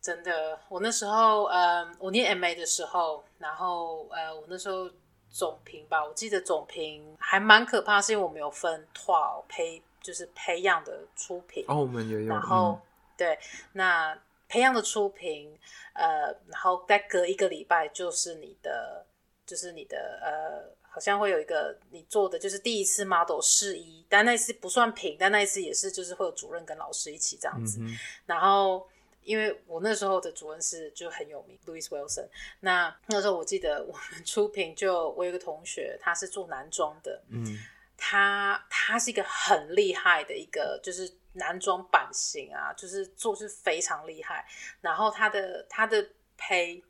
[0.00, 4.90] 真的，我那时候，呃，我念 MA 的时候，然后，呃，我那时候
[5.30, 12.82] 总评吧，我记得总评还蛮可怕，是因为我们有分 twelve 培，就是培养的初评哦，我们也有，然后、嗯、
[13.16, 13.38] 对，
[13.72, 14.18] 那
[14.48, 15.58] 培养的初评，
[15.94, 19.06] 呃，然后再隔一个礼拜就是你的，
[19.46, 20.73] 就是你的呃。
[20.94, 27.80] 好像会有一个你做的就是第一次 model 试衣，但那次不算评，但那一次也是就是会有主任跟老师一起这样子。
[27.80, 28.88] 嗯、然后
[29.24, 32.28] 因为我那时候的主任是就很有名，Louis Wilson。
[32.60, 37.58] 那那时候我记得我们出评就我有一个同学，他是做男装的，嗯，
[37.96, 44.46] 他他是一个很厉害的一个就是男装版型啊，就是做是非常厉害。
[44.80, 46.06] 然后他的他的
[46.38, 46.80] 胚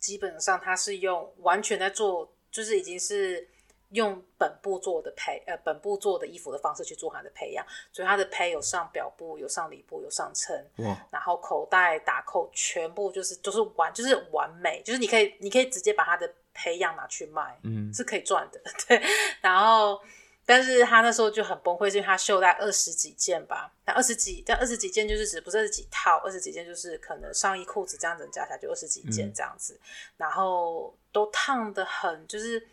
[0.00, 2.33] 基本上他是用完全在做。
[2.54, 3.48] 就是已经是
[3.90, 19.02] 用本部做的胚，呃，本部做的衣服的方式去做它的培养，所以它的胚有上表布，有上里布，有上衬，哇，然后口袋打扣全部就是就是完就是完美，就是你可以你可以直接把它的培养拿去卖，嗯，是可以赚的， 对。
[19.40, 20.00] 然后，
[20.46, 29.80] 但是他那时候就很崩溃，是因为他绣带二十几件吧，那二十几但二十几件就是指不是二十几套，二十几件就是可能上衣裤子这样子加起来就二十几件这样子，嗯、
[30.18, 30.94] 然后。
[31.14, 32.68] 都烫的很，就是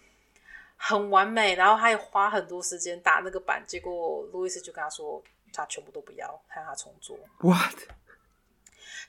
[0.75, 5.23] 很完美，然后他也花很多时间打那个板，结果路易斯就跟他说，
[5.53, 7.15] 他全部都不要，他让他重做。
[7.37, 7.75] What？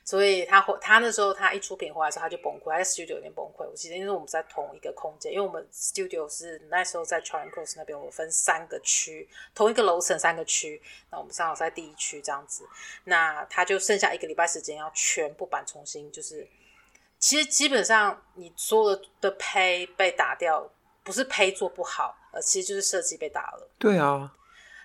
[0.05, 3.67] 所以他回他那时候他一出品回来的时候他就崩溃，他在 studio 里面崩溃。
[3.67, 10.79] 我记得因为我们在同一个空间，因为我们 studio 是那时候在 Charing Cross 那边，我们分三个区，同一个楼层三个区，
[11.09, 12.67] 那我们正好在第一区这样子。
[13.05, 16.47] 那他就剩下一个礼拜时间要全部板重新就是。
[17.23, 20.69] 其实基本上，你所有的胚被打掉，
[21.05, 23.69] 不是胚做不好，呃其实就是设计被打了。
[23.79, 24.35] 对啊，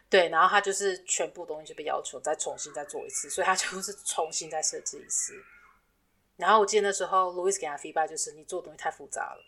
[0.08, 5.34] 对，然后他就是全部东西就被要求再重新再做一次，所以他就是重新再设计一次。
[6.36, 9.42] 然后我记得那时候，Louis 给他 feedback 就是你做的东西太复杂了。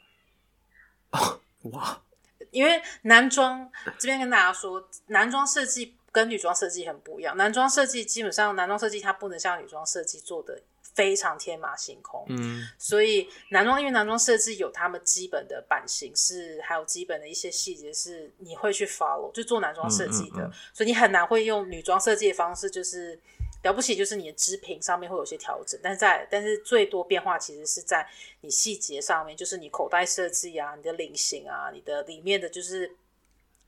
[1.12, 2.02] 哦，哇！
[2.50, 3.70] 因为男装
[4.00, 7.36] 这边跟大家说，男装设计跟女装设计很不一样。
[7.36, 10.60] 男装设计基本上，男装设计它不能像女装设计做的。
[10.92, 23.18] 非常天马行空，嗯，所以男装因为男装设计有他们基本的版型是，还有基本的一些细节是你会去 follow，就做男装设计的，嗯嗯嗯，所以你很难会用女装设计的方式，就是
[23.62, 28.06] 了不起，就是你的织品上面会有些调整，但是在但是最多变化其实是在
[28.40, 32.96] 你细节上面，就是你口袋设计啊，你的领型啊，你的里面的就是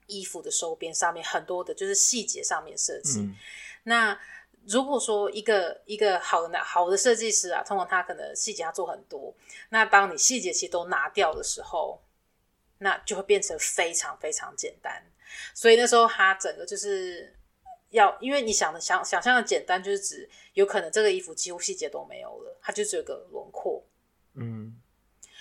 [0.08, 3.36] 衣服的收边上面很多的就是细节上面设计，嗯、
[3.84, 4.18] 那。
[4.66, 9.34] 如果说一个一个好的好的设计师啊，通常他可能细节他做很多，
[9.70, 12.00] 那当你细节其实都拿掉的时候，
[12.78, 15.02] 那就会变成非常非常简单。
[15.52, 17.34] 所以那时候他整个就是
[17.90, 23.84] 要，因为你想的想想象的简单，就是指有可能这个衣服几乎细节都没有了，它就只有个轮廓，
[24.34, 24.76] 嗯，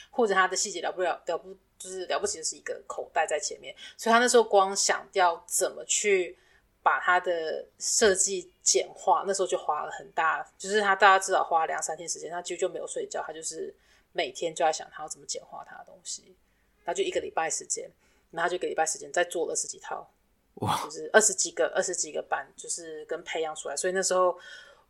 [0.09, 6.39] 或者它的细节了不了了不就是了不起的是一个口袋在前面，所以他那时候光想要怎么去。
[6.84, 13.73] 把他的设计简化，那时候就花了很大，就是他大家至少花了两三天时间，他几乎就没有睡觉，他就是
[14.13, 16.36] 每天就在想他要怎么简化他的东西，
[16.84, 17.89] 他就一个礼拜时间，
[18.32, 20.09] 然后就一个礼拜时间再做了二十几套，
[20.55, 24.38] 哇，就是二十几个二十几个版，就是跟培养出来，所以那时候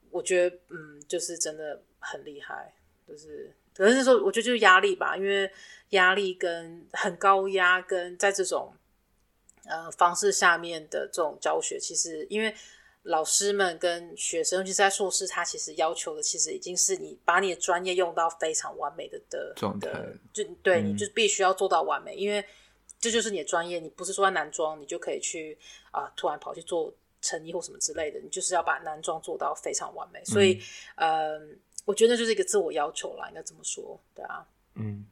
[0.10, 2.74] 我觉得嗯，就是真的很厉害，
[3.08, 5.52] 就是可是那时候我觉得就是压力吧，因为
[5.89, 8.74] 压力跟很高压跟在这种。
[9.66, 12.53] 呃，方式下面的这种教学，其实因为
[13.03, 19.89] 老师们跟学生，尤其是在硕士，他其实要求的，其实已经是你把你的专业用到非常完美的的状态，
[20.34, 22.43] 就对、嗯、你就必须要做到完美，因为
[22.99, 25.57] 这就是你的专业，你不是说男装你就可以去
[25.91, 30.59] 啊、呃，突然跑去做成衣或什么之类的，你就是要把男装做到非常完美，所以，
[30.95, 31.41] 嗯、呃，
[31.86, 34.43] 我觉得就是一个自我要求啦，应该这么说，对啊，
[34.74, 35.05] 嗯。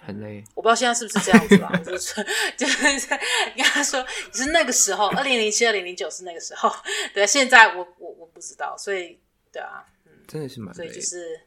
[0.00, 1.70] 很累，我不知道现在是不是这样子吧？
[1.84, 2.14] 就是
[2.56, 6.70] 就是跟他说，你是那个时候，二零零七、二零零九是那个时候。
[7.12, 9.18] 对，现在我我我不知道，所以
[9.52, 10.76] 对啊，嗯，真的是蛮累。
[10.76, 11.40] 所以就是，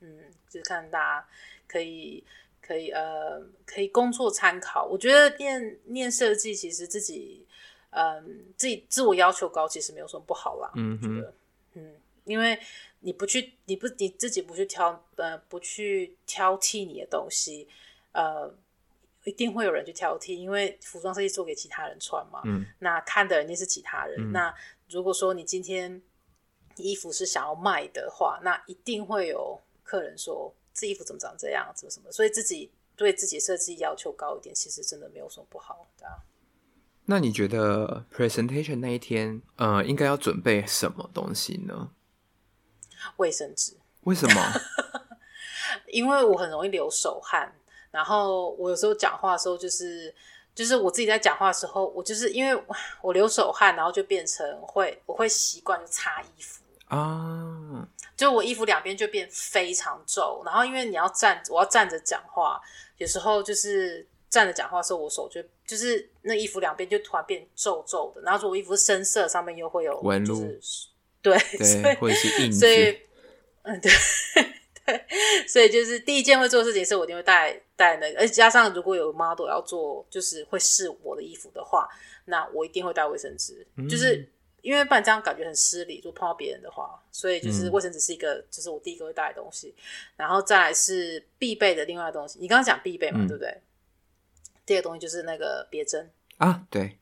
[0.00, 0.18] 嗯，
[0.48, 1.28] 就是看大家
[1.66, 2.24] 可以
[2.60, 4.84] 可以呃可以工作参考。
[4.84, 7.46] 我觉得念念设计，其实自己
[7.90, 10.70] 嗯自己自我要求高，其实没有什么不好啦。
[10.74, 11.34] 嗯，觉得
[11.74, 12.58] 嗯，因为。
[13.00, 17.68] 你不去，你不你自己不去挑，呃，不去挑剔你的东西，
[18.12, 18.52] 呃，
[19.24, 22.40] 一定会有人去挑剔，因为服装设计做给其他人穿嘛。
[22.44, 22.64] 嗯。
[22.80, 24.18] 那看的人一定是其他人。
[24.18, 24.32] 嗯。
[24.32, 24.54] 那
[24.88, 26.02] 如果说你今天
[26.76, 32.10] 衣服是想要卖的话，那一定会有客人说这衣服怎么长这样，怎么什么。
[32.10, 36.06] 所以自己对自己设计要求高一点，其实真的没有什么不好的。
[37.04, 41.92] 那你觉得 presentation 那一天，呃，应该要准备什么东西呢？
[43.16, 43.76] 卫生纸？
[44.04, 44.52] 为什么？
[45.88, 47.52] 因为我很容易流手汗，
[47.90, 50.14] 然后我有时候讲话的时候，就是
[50.54, 52.62] 就是我自己在讲话的时候，我就是因为
[53.02, 62.60] 我流手汗，然后就变成会我会习惯就擦衣服啊，就我衣服两边就变非常皱，然后因为你要站，我要站着讲话，
[62.98, 70.44] 有时候就是站着讲话的时候，我手就就是那衣服两边就突然变皱皱的，然后如果我衣服是深色，上面又会有纹路，
[71.32, 72.98] 对对，或者是印子，所以
[73.62, 73.90] 嗯对。
[74.86, 75.04] 对，
[75.48, 81.88] 所以就是第一件会做的事情是我一定会带带那个，而且加上如果有 model 要做，就是会试我的衣服的话，
[82.26, 84.24] 那我一定会带卫生纸，嗯、就是
[84.62, 89.74] 因为不然这样感觉很失礼，就碰到别人的话，所以就是卫生纸是一个，嗯、就是我第一个会带的东西，
[90.16, 92.38] 然后再来是必备的另外的东西。
[92.38, 93.60] 你刚刚讲必备嘛，嗯、对不对？
[94.64, 96.96] 第二个东西就是那个别针啊，对，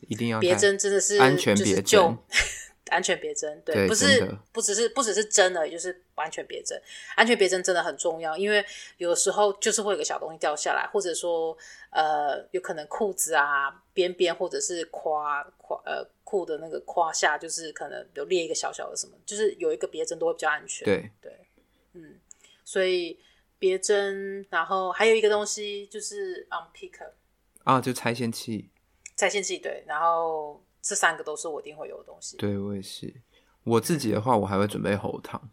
[0.00, 2.18] 一定要别针，真的是安全别针。
[2.88, 6.80] 安全别针，对，对不是不只是不只是针而已，就是安全别针。
[7.14, 8.64] 安全别针真的很重要，因为
[8.96, 11.56] 有时候就是会有个小东西掉下来，或者说
[11.90, 20.84] 呃，有可能裤子啊边边或者是胯胯呃裤的那个胯下，就是可能有裂一个小小的什么，就是有一个别针都会比较安全。
[20.84, 21.32] 对对，
[21.94, 22.18] 嗯，
[22.64, 23.18] 所以
[23.58, 27.10] 别针，然后还有一个东西就是 unpicker
[27.64, 28.70] 啊，就拆线器，
[29.16, 30.62] 拆线器对，然后。
[30.80, 32.36] 这三个都是我一定会有的东西。
[32.36, 33.22] 对，我也是。
[33.64, 35.50] 我自己的话，我还会准备喉糖，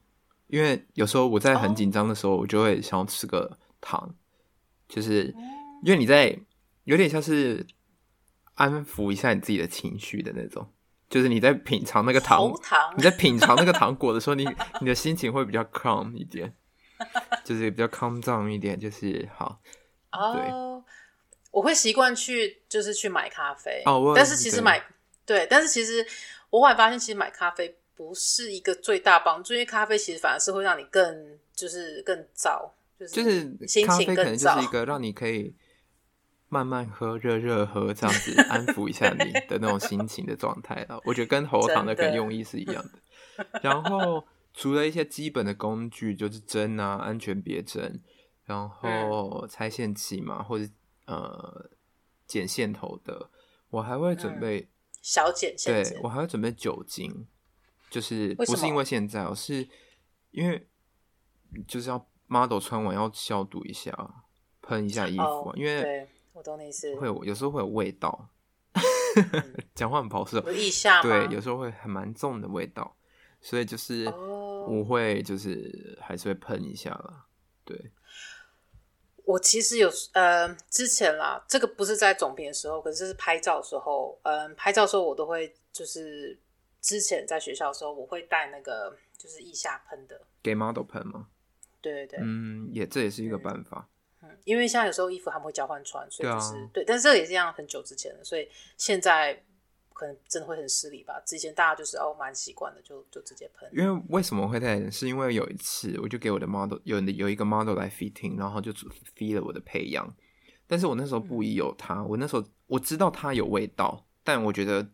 [0.47, 4.15] 因为有时候我在很紧张的时候，我就会想要吃个糖，
[4.87, 5.35] 就是
[5.83, 6.39] 因为你在
[6.85, 7.65] 有点像是
[8.53, 10.65] 安抚一下你自己的情绪的那种，
[11.09, 12.49] 就是你在品尝那个糖，
[12.95, 14.45] 你在品尝那个糖果的时候，你
[14.79, 16.55] 你的心情会比较 calm 一点，
[17.43, 19.59] 就是比较 calm down 一点，就是好。
[20.13, 20.83] 哦，oh,
[21.51, 24.81] 我会习惯去就是去买咖啡，oh, 但是其实买。
[25.25, 26.05] 对，但是其实
[26.49, 32.69] 我后来发现，其实买咖啡不是一个最大帮助，因为咖啡其实反而是会让你更就是更燥，
[32.99, 33.87] 就是心情更燥。
[33.87, 35.55] 咖啡可能就是一个让你可以
[36.47, 41.01] 慢慢喝、热热喝这样子 安抚一下你的那种心情的状态了。
[41.05, 43.43] 我觉得跟喉糖的跟用意是一样的。
[43.51, 47.99] 的然后除了一些基本的工具，就是针啊、安全别针，
[48.45, 50.65] 然后拆线器嘛，或者
[51.07, 51.69] 呃
[52.27, 53.29] 剪线头的，
[53.69, 54.67] 我还会准备、嗯。
[55.05, 57.27] 小剪线，对，我还要准备酒精，
[57.91, 59.67] 就是不是因为现在，我是
[60.31, 60.67] 因为
[61.67, 63.95] 就是要 model 穿完要消毒一下，
[64.63, 68.29] 喷一下衣服，啊，oh, 因为对我懂你意思，会有有时候会有味道，
[69.75, 71.03] 讲、嗯、话很保守，有腋下？
[71.03, 72.97] 对，有时候会很蛮重的味道，
[73.41, 74.05] 所以就是
[74.67, 77.27] 我会就是还是会喷一下啦，
[77.63, 77.91] 对。
[79.25, 86.39] 我其实有呃，之前啦，这个不是在总评的时候，可是这是拍照的时候，嗯、呃，拍照的时候我都会就是
[86.81, 91.27] 之前在学校的时候，我会带那个就是腋下喷的，给 model 喷吗？
[91.81, 93.87] 对对对，嗯，也这也是一个办法，
[94.21, 99.43] 嗯，因为像有时候衣服他们会交换穿，所以就是对，啊、对，但是这个也是这样很久之前的，所以现在。
[99.95, 101.19] 可能真的会很失礼吧。
[101.25, 103.67] 之前大家就是哦，蛮习惯的，就就直接喷。
[103.71, 104.91] 因为为什么会带？
[104.91, 110.13] 是因为有一次，我就给我的 model 有有一个 model 来 fitting，然后就 fit 了我的培养。
[110.67, 114.85] 但是我那时候不疑有他，嗯、我那时候我知道他有味道，但我觉得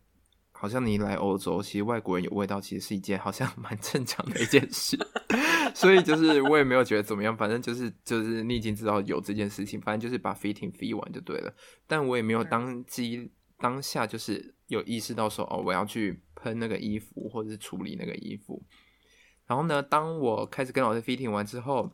[0.52, 4.96] 好像你来欧洲，其实外国人有味道，其实是一件好像蛮正常的一件事。
[5.74, 11.52] 所以就是我也没有觉得怎么样，反正就是就是你已经知道有这件事情，反正就是把 fitting fit 完就对了。
[11.88, 13.32] 但我也没有当机。
[13.62, 18.60] 当下就是有意识到说哦，我要去喷那个衣服，或者是处理那个衣服。
[19.46, 21.90] 然后呢，当我开始跟老师 fitting 完之后，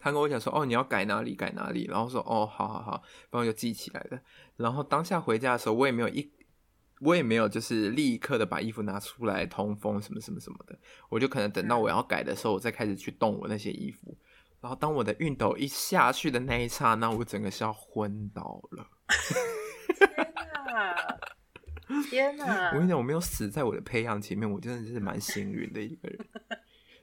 [0.00, 4.20] 他跟我讲说哦，你要改哪里改哪里，然后说哦，好好好，帮我就记起来了。
[4.56, 6.32] 然后当下回家的时候，我也没有一，
[7.00, 10.78] 我也没有就是立刻的把衣服拿出来通风什么什么什么的，
[11.08, 14.16] 我就可能等到我要改的时候，我再开始去动我那些衣服。
[14.60, 18.86] 然后当我的熨斗一下去的那一刹那，我整个是要昏倒了。
[22.08, 22.70] 天哪！
[22.72, 26.18] 我跟你讲，我没有死在我的培养前面，我真的是蛮幸运的一个人。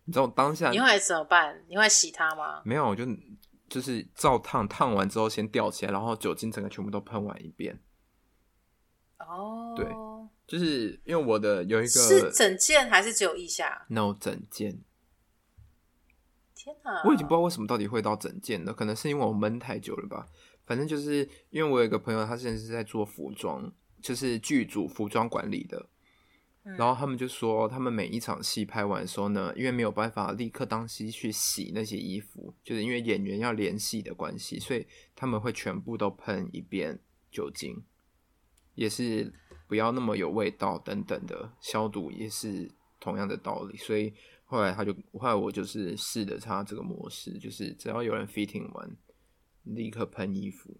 [0.05, 1.63] 你知道我当下你会怎么办？
[1.67, 2.61] 你会洗它吗？
[2.65, 3.05] 没有，我就
[3.69, 7.79] 就是照烫，烫完之后先吊起来，然后酒精整个全部都喷完一遍。
[9.19, 9.85] 哦，对，
[10.47, 14.81] 就是因为我的有一个是整件还是只有腋下？No，整件。
[16.55, 17.03] 天哪！
[17.05, 20.27] 我已经不知道为什么到底会到整件了，可能是因为我闷太久了吧。
[20.69, 25.89] 反正就是因为我有一个朋友，他现在是在做服装，就是剧组服装管理的。
[26.63, 36.99] 嗯、然后他们就说，他们每一场戏拍完的时候呢，因为没有办法立刻当机去洗那些衣服，就是因为演员要联系的关系，所以他们会全部都喷一遍
[37.31, 37.81] 酒精，
[38.75, 39.33] 也是
[39.67, 43.75] 不要那么有味道等等的消毒，也是同样的道理。
[43.75, 44.13] 所以
[44.45, 48.95] 后来他就后来我就是试着他这个模式，就是只要有人 fitting 完。
[49.63, 50.77] 立刻喷衣服，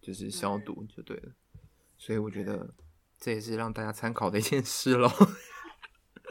[0.00, 1.32] 就是消毒就对了。
[1.54, 1.60] 嗯、
[1.96, 2.74] 所以我觉得
[3.18, 5.10] 这也是让大家参考的一件事喽。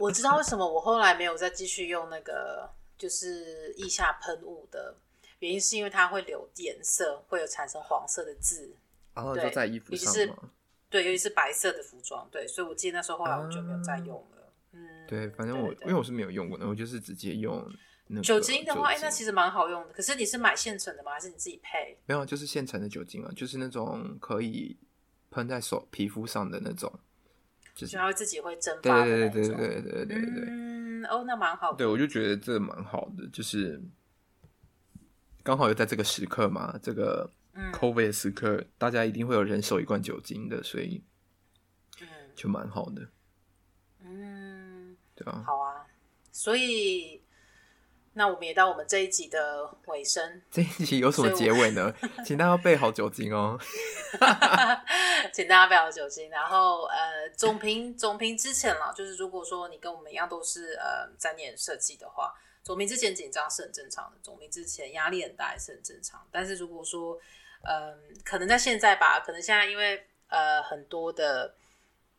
[0.00, 4.96] 我知道为什么我后来没有再继续用那个就是腋下喷雾的
[5.40, 8.76] 原因，是因为它会留颜色，会有产生黄色的字。
[9.14, 10.50] 然后就在衣服上吗？
[10.88, 14.36] 对，尤其是白色的服装，对，所以我记得那时候后来我就没有再用了。
[14.36, 17.68] 啊、嗯，对，反正我因为我是没有用过的，我就是直接用
[18.08, 19.92] 那个酒精的话，哎，那其实蛮好用的。
[19.92, 21.12] 可是你是买现成的吗？
[21.12, 21.96] 还是你自己配？
[22.06, 24.76] 没有，就是现成的酒精啊，就是那种可以
[25.30, 26.92] 喷在手皮肤上的那种，
[27.74, 29.32] 就是它自己会蒸发的那种。
[29.32, 30.44] 对对对对对对对对。
[30.48, 31.78] 嗯，哦，那蛮好的。
[31.78, 33.80] 对，我就觉得这蛮好的，就是
[35.42, 37.30] 刚好又在这个时刻嘛，这个。
[37.72, 41.02] COVID 时刻，大家一定会有人手一罐酒精的，所以，
[42.36, 43.08] 就蛮好的。
[44.04, 45.84] 嗯，对啊，好啊。
[46.30, 47.17] 所以，
[48.18, 50.42] 那我们也到我们这一集的尾声。
[50.50, 51.94] 这一集有什么结尾呢？
[52.26, 53.56] 请大家备好酒精哦。
[55.32, 66.20] 请大家备好酒精，然后呃，总评总评之前啦，就是如果说你跟我们一样都是呃在念设计的话，总评之前紧张是很正常的，总评之前压力很大也是很正常。
[66.32, 67.16] 但是如果说
[67.62, 71.54] 嗯，可能在现在吧，可能现在因为呃很多的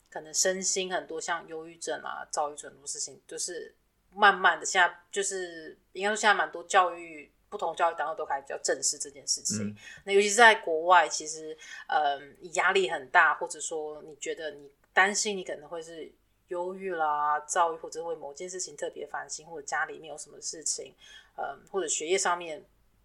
[0.09, 3.75] 可能身心很多像忧郁症啊、躁郁症很多事情，就是
[4.13, 9.67] 慢慢的现在就是应该说现在蛮多教育不同教育单位都开始比较正视这件事情。
[9.67, 11.57] 嗯、那尤其是在国外，其实
[11.87, 16.11] 嗯压力很大，或者说你觉得你担心你可能会是
[16.49, 20.93] 忧郁啦、躁郁，或者为某件事情特别烦心，或者家里面有什么事情，
[21.37, 22.63] 嗯，或者学业上面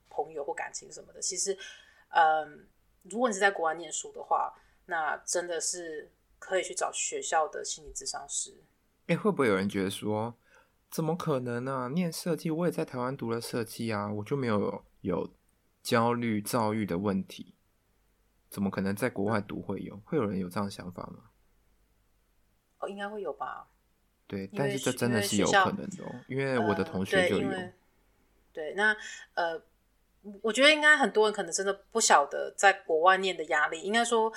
[0.09, 1.57] 朋友或感情什么的，其实。
[2.17, 2.65] 嗯，
[3.11, 4.55] 如果你是在国外念书的话，
[4.87, 8.55] 那真的是可以去找学校的心理咨商师。
[9.09, 10.33] 哎、欸，会不会有人觉得说，
[10.95, 11.89] 怎么可能呢、啊？
[11.89, 15.29] 念设计，我也在台湾读了设计啊，我就没有有
[15.83, 17.57] 焦虑、躁郁的问题，
[18.49, 19.97] 怎么可能在国外读会有？
[20.05, 21.31] 会有人有这样想法吗？
[22.79, 23.67] 哦，应该会有吧。
[24.29, 27.49] 对，但是这真的是有可能的、哦，因为我的同学就有。
[27.49, 27.73] 呃、对，
[28.53, 28.97] 对，那
[29.35, 29.61] 呃。
[30.41, 33.79] 我觉得应该很多人可能真的不晓得在国外念的压力。
[33.83, 34.33] 应该说，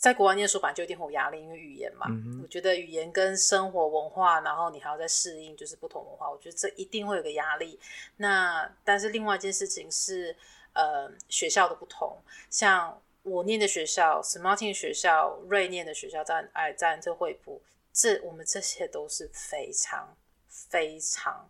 [0.00, 2.06] 在国外念书本来就一定会有压力，因为语言嘛。
[2.08, 6.30] 嗯、我觉得语言跟生活文化，然后你还要再适应，就是不同文化。
[6.30, 7.78] 我觉得这一定会有个压力。
[8.16, 10.34] 那但是另外一件事情是，
[10.72, 12.16] 呃，学校的不同。
[12.48, 14.40] 像我念的学校，St.
[14.40, 17.60] Martin 学校，瑞念的学校在哎在这惠普，
[17.92, 20.16] 这我们这些都是非常
[20.48, 21.46] 非常。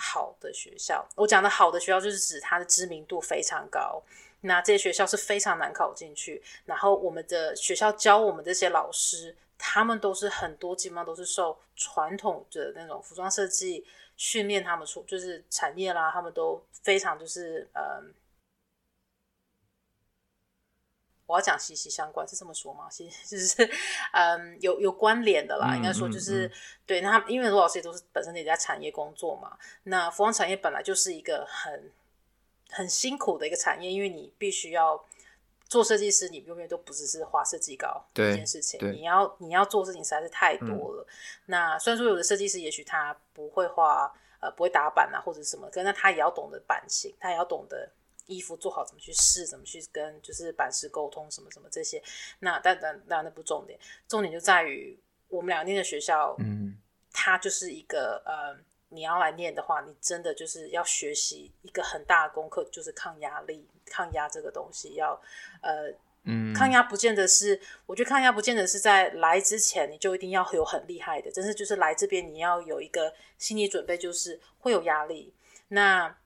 [0.00, 4.00] 好的学校，我讲的好的学校就是指它的知名度非常高。
[4.42, 6.42] 那这些学校是非常难考进去。
[6.64, 13.86] 然后我们的学校教我们这些老师，他们都是很多基本上都是受传统的那种服装设计
[14.16, 18.14] 训练，他们出就是产业啦，他们都非常就是嗯。
[21.26, 22.88] 我要讲息息相关是这么说吗？
[22.90, 23.70] 其 实就是，
[24.14, 25.74] 嗯，有有关联的啦。
[25.74, 26.52] 嗯、应该说就是，嗯嗯、
[26.86, 29.54] 对，那他因为罗老师也都是本身也在产业工作嘛。
[29.82, 31.92] 那服装产业本来就是一个很
[32.70, 35.04] 很辛苦的一个产业，因为你必须要
[35.68, 41.06] 做设计师，你永远都不只是画设计稿这件事情，你要你要做事情实在是太多了。
[41.08, 41.12] 嗯、
[41.46, 47.90] 那虽然说有的设计师也许他不会画，呃，不会打版啊或者什么，可那他也要懂得版型，他也要懂得。
[48.28, 51.98] 衣服做好怎么去试，怎么去跟就是版师沟通，什么什么这些。
[52.40, 54.94] 那但但当然那不重点，重点就在于
[55.28, 56.76] 我们两念的学校，嗯，
[57.10, 58.54] 它就是一个呃，
[58.90, 65.20] 你要来念的话，你真的就是要学习一个很大的功课，就是抗压力，抗压这个东西要
[65.60, 65.92] 呃，
[66.24, 75.34] 嗯，抗压不见得是，我觉得抗压不见得是在来之前你就一定要有很厉害的，真是就是来这边你要有一个心理准备，就是会有压力。
[75.68, 76.16] 那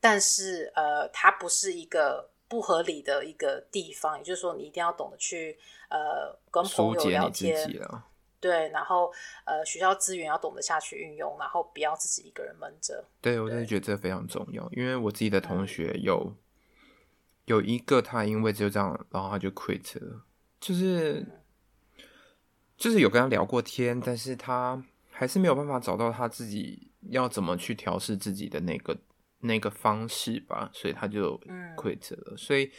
[0.00, 5.58] 但是，呃，它不是一个不合理的一个地方，也就是说，你一定要懂得去，
[5.88, 7.56] 呃，跟朋友聊天，
[8.42, 9.10] 对，然后，
[9.46, 13.02] 呃，学校资源要懂得下去运用，然后不要自己一个人闷着。
[13.20, 16.36] 对，我真的觉得这非常重要，因为我自己的同学有、嗯、
[17.44, 20.24] 有一个，他因为就这样，然后他就 quit 了，
[20.60, 21.30] 就是、嗯、
[22.76, 28.98] 就是有跟他聊过天，但是他还是没有办法找到他自己要怎么去调试自己的那个。
[29.44, 31.36] 那个方式吧，所以他就
[31.76, 32.28] quit 了。
[32.30, 32.70] 嗯、所以，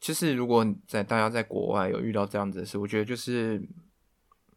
[0.00, 3.62] 就是如果在大家在国外有遇到这样子的事，我觉得就是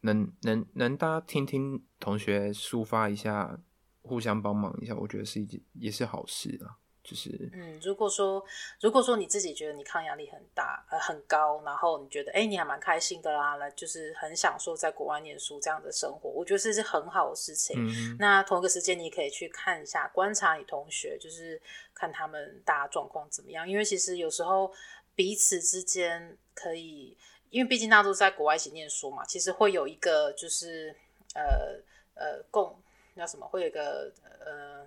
[0.05, 3.59] 能能能大家听听同学抒发一下，
[4.01, 6.77] 互相帮忙一下，我觉得是一件也是好事啊。
[7.07, 8.43] 就是嗯，如果说
[8.81, 17.77] 如果说你自己觉得你抗压力很大呃很高，然后你觉得哎、欸、你还蛮开心的啦，那就是很享受在国外念书这样的生活，我觉得这是很好的事情。
[17.77, 21.61] 嗯、那同一个时间你可以去看一下，观察你同学，就是
[21.93, 24.73] 看他们大家状况怎么样，因为其实有时候
[25.13, 27.15] 彼此之间可以，
[27.55, 30.93] 因为毕竟大家都是在国外一起念书嘛，其实会有一个就是
[31.33, 31.79] 呃
[32.13, 32.77] 呃共
[33.15, 34.11] 叫什么，会有一个
[34.43, 34.85] 呃。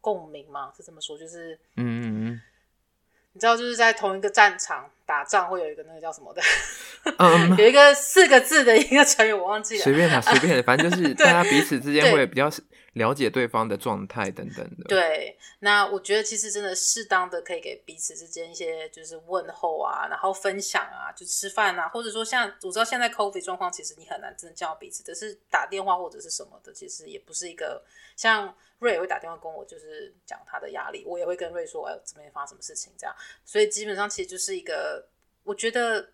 [0.00, 2.42] 共鸣嘛，是这么说，就是嗯嗯嗯，
[3.32, 6.40] 你知道，就是在同一个战场打仗，会有一个那个叫什么的，
[7.18, 9.82] 嗯、 有一个四个字的一个成语，我忘记了。
[9.82, 12.48] 随便啦，随便，反正就是 大家彼此之间会比较
[12.96, 14.84] 了解对方的状态等等的。
[14.88, 27.82] 对，那我觉得其实真的适当的可以给彼此之间一些就是问候啊，然后分享啊，就吃饭啊，或者说像我知道现在 COVID 状况，其实你很难真的叫彼此，但是打电话或者是什么的，其实也不是一个
[28.16, 28.54] 像。
[28.78, 33.16] 瑞也会打电话跟我，就是讲他的压力，我也会跟瑞说，哎，这边发生什么事情这样。
[33.42, 35.02] 所以基本上其实就是一个，
[35.44, 36.10] 我觉得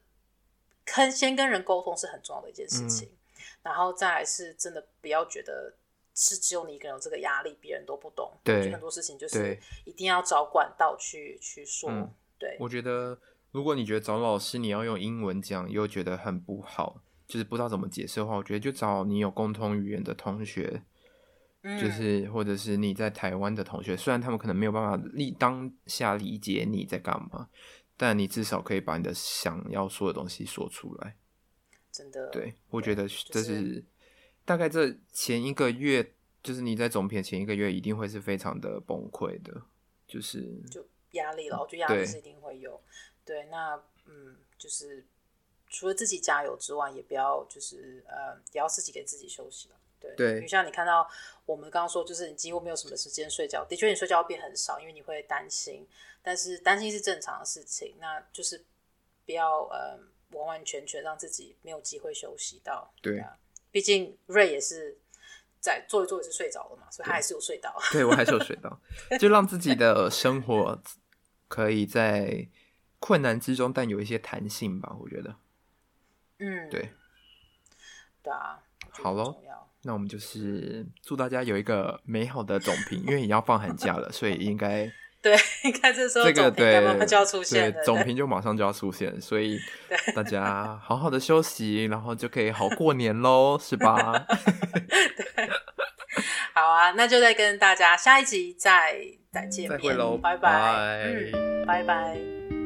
[0.85, 3.18] 跟先跟人沟通是很重要的一件事情，嗯、
[3.64, 5.74] 然后再来是真的不要觉得
[6.15, 8.33] 是只有你一个人有这个压力，别人都不懂。
[8.43, 11.91] 对，很多事情就是一定要找管道去去说。
[11.91, 13.19] 嗯、对，我觉得
[13.51, 20.83] 如果你觉得找老师你要用英文讲又觉得很不好，就是不知道怎么解释的话，我觉得就找你有共同语言的同学。
[21.81, 27.49] 就是，或者是你在台湾的同学，虽然他们可能没有办法立当下理解你在干嘛，
[27.97, 31.17] 但你至少可以把你的想要说的东西说出来。
[31.93, 33.85] 真的，对，我觉得这是
[34.45, 39.62] 大概这前一个月，就是你在总片前一个月一定会是非常的崩溃的，
[40.07, 42.80] 就是就压力了，我觉得压力是一定会有。
[43.24, 45.07] 对，对，那嗯，就是
[45.68, 49.76] 除了自己加油之外，也不要就是呃，也要自己给自己休息了。
[50.16, 51.09] 对，就像你看到
[51.47, 53.64] 我们刚刚说，就是你几乎没有什么时间睡觉。
[53.64, 55.86] 的确，你睡觉会变很少，因为你会担心。
[56.24, 58.64] 但是担心是正常的事情，那就是
[59.24, 59.97] 不要呃
[60.30, 62.93] 完完全全让自己没有机会休息到。
[63.01, 63.38] 对啊，
[63.73, 64.97] 毕竟瑞也是
[65.59, 67.75] 在做一做也是睡着了嘛，所以他还是有睡到。
[67.91, 68.81] 对，我还是有睡到，
[69.18, 70.81] 就让自己的生活
[71.49, 72.47] 可以在
[73.01, 74.95] 困难之中，但有一些弹性吧。
[75.01, 75.35] 我觉得，
[76.39, 76.91] 嗯，对，
[78.23, 79.37] 对啊，好喽。
[79.85, 84.89] 那我们就是祝大家有一个美好的总评，因为也要放寒假了，所以应该
[85.23, 89.59] 对， 你看这时候总评马上就要出现，总评就马上就要出现，所以
[90.14, 94.27] 大家好好的休息，然后就可以好过年喽，是吧？
[94.29, 95.49] 对，
[96.53, 98.97] 好啊，那就再跟大家下一集再
[99.33, 99.70] 再见
[100.20, 102.62] 拜拜，嗯，拜拜。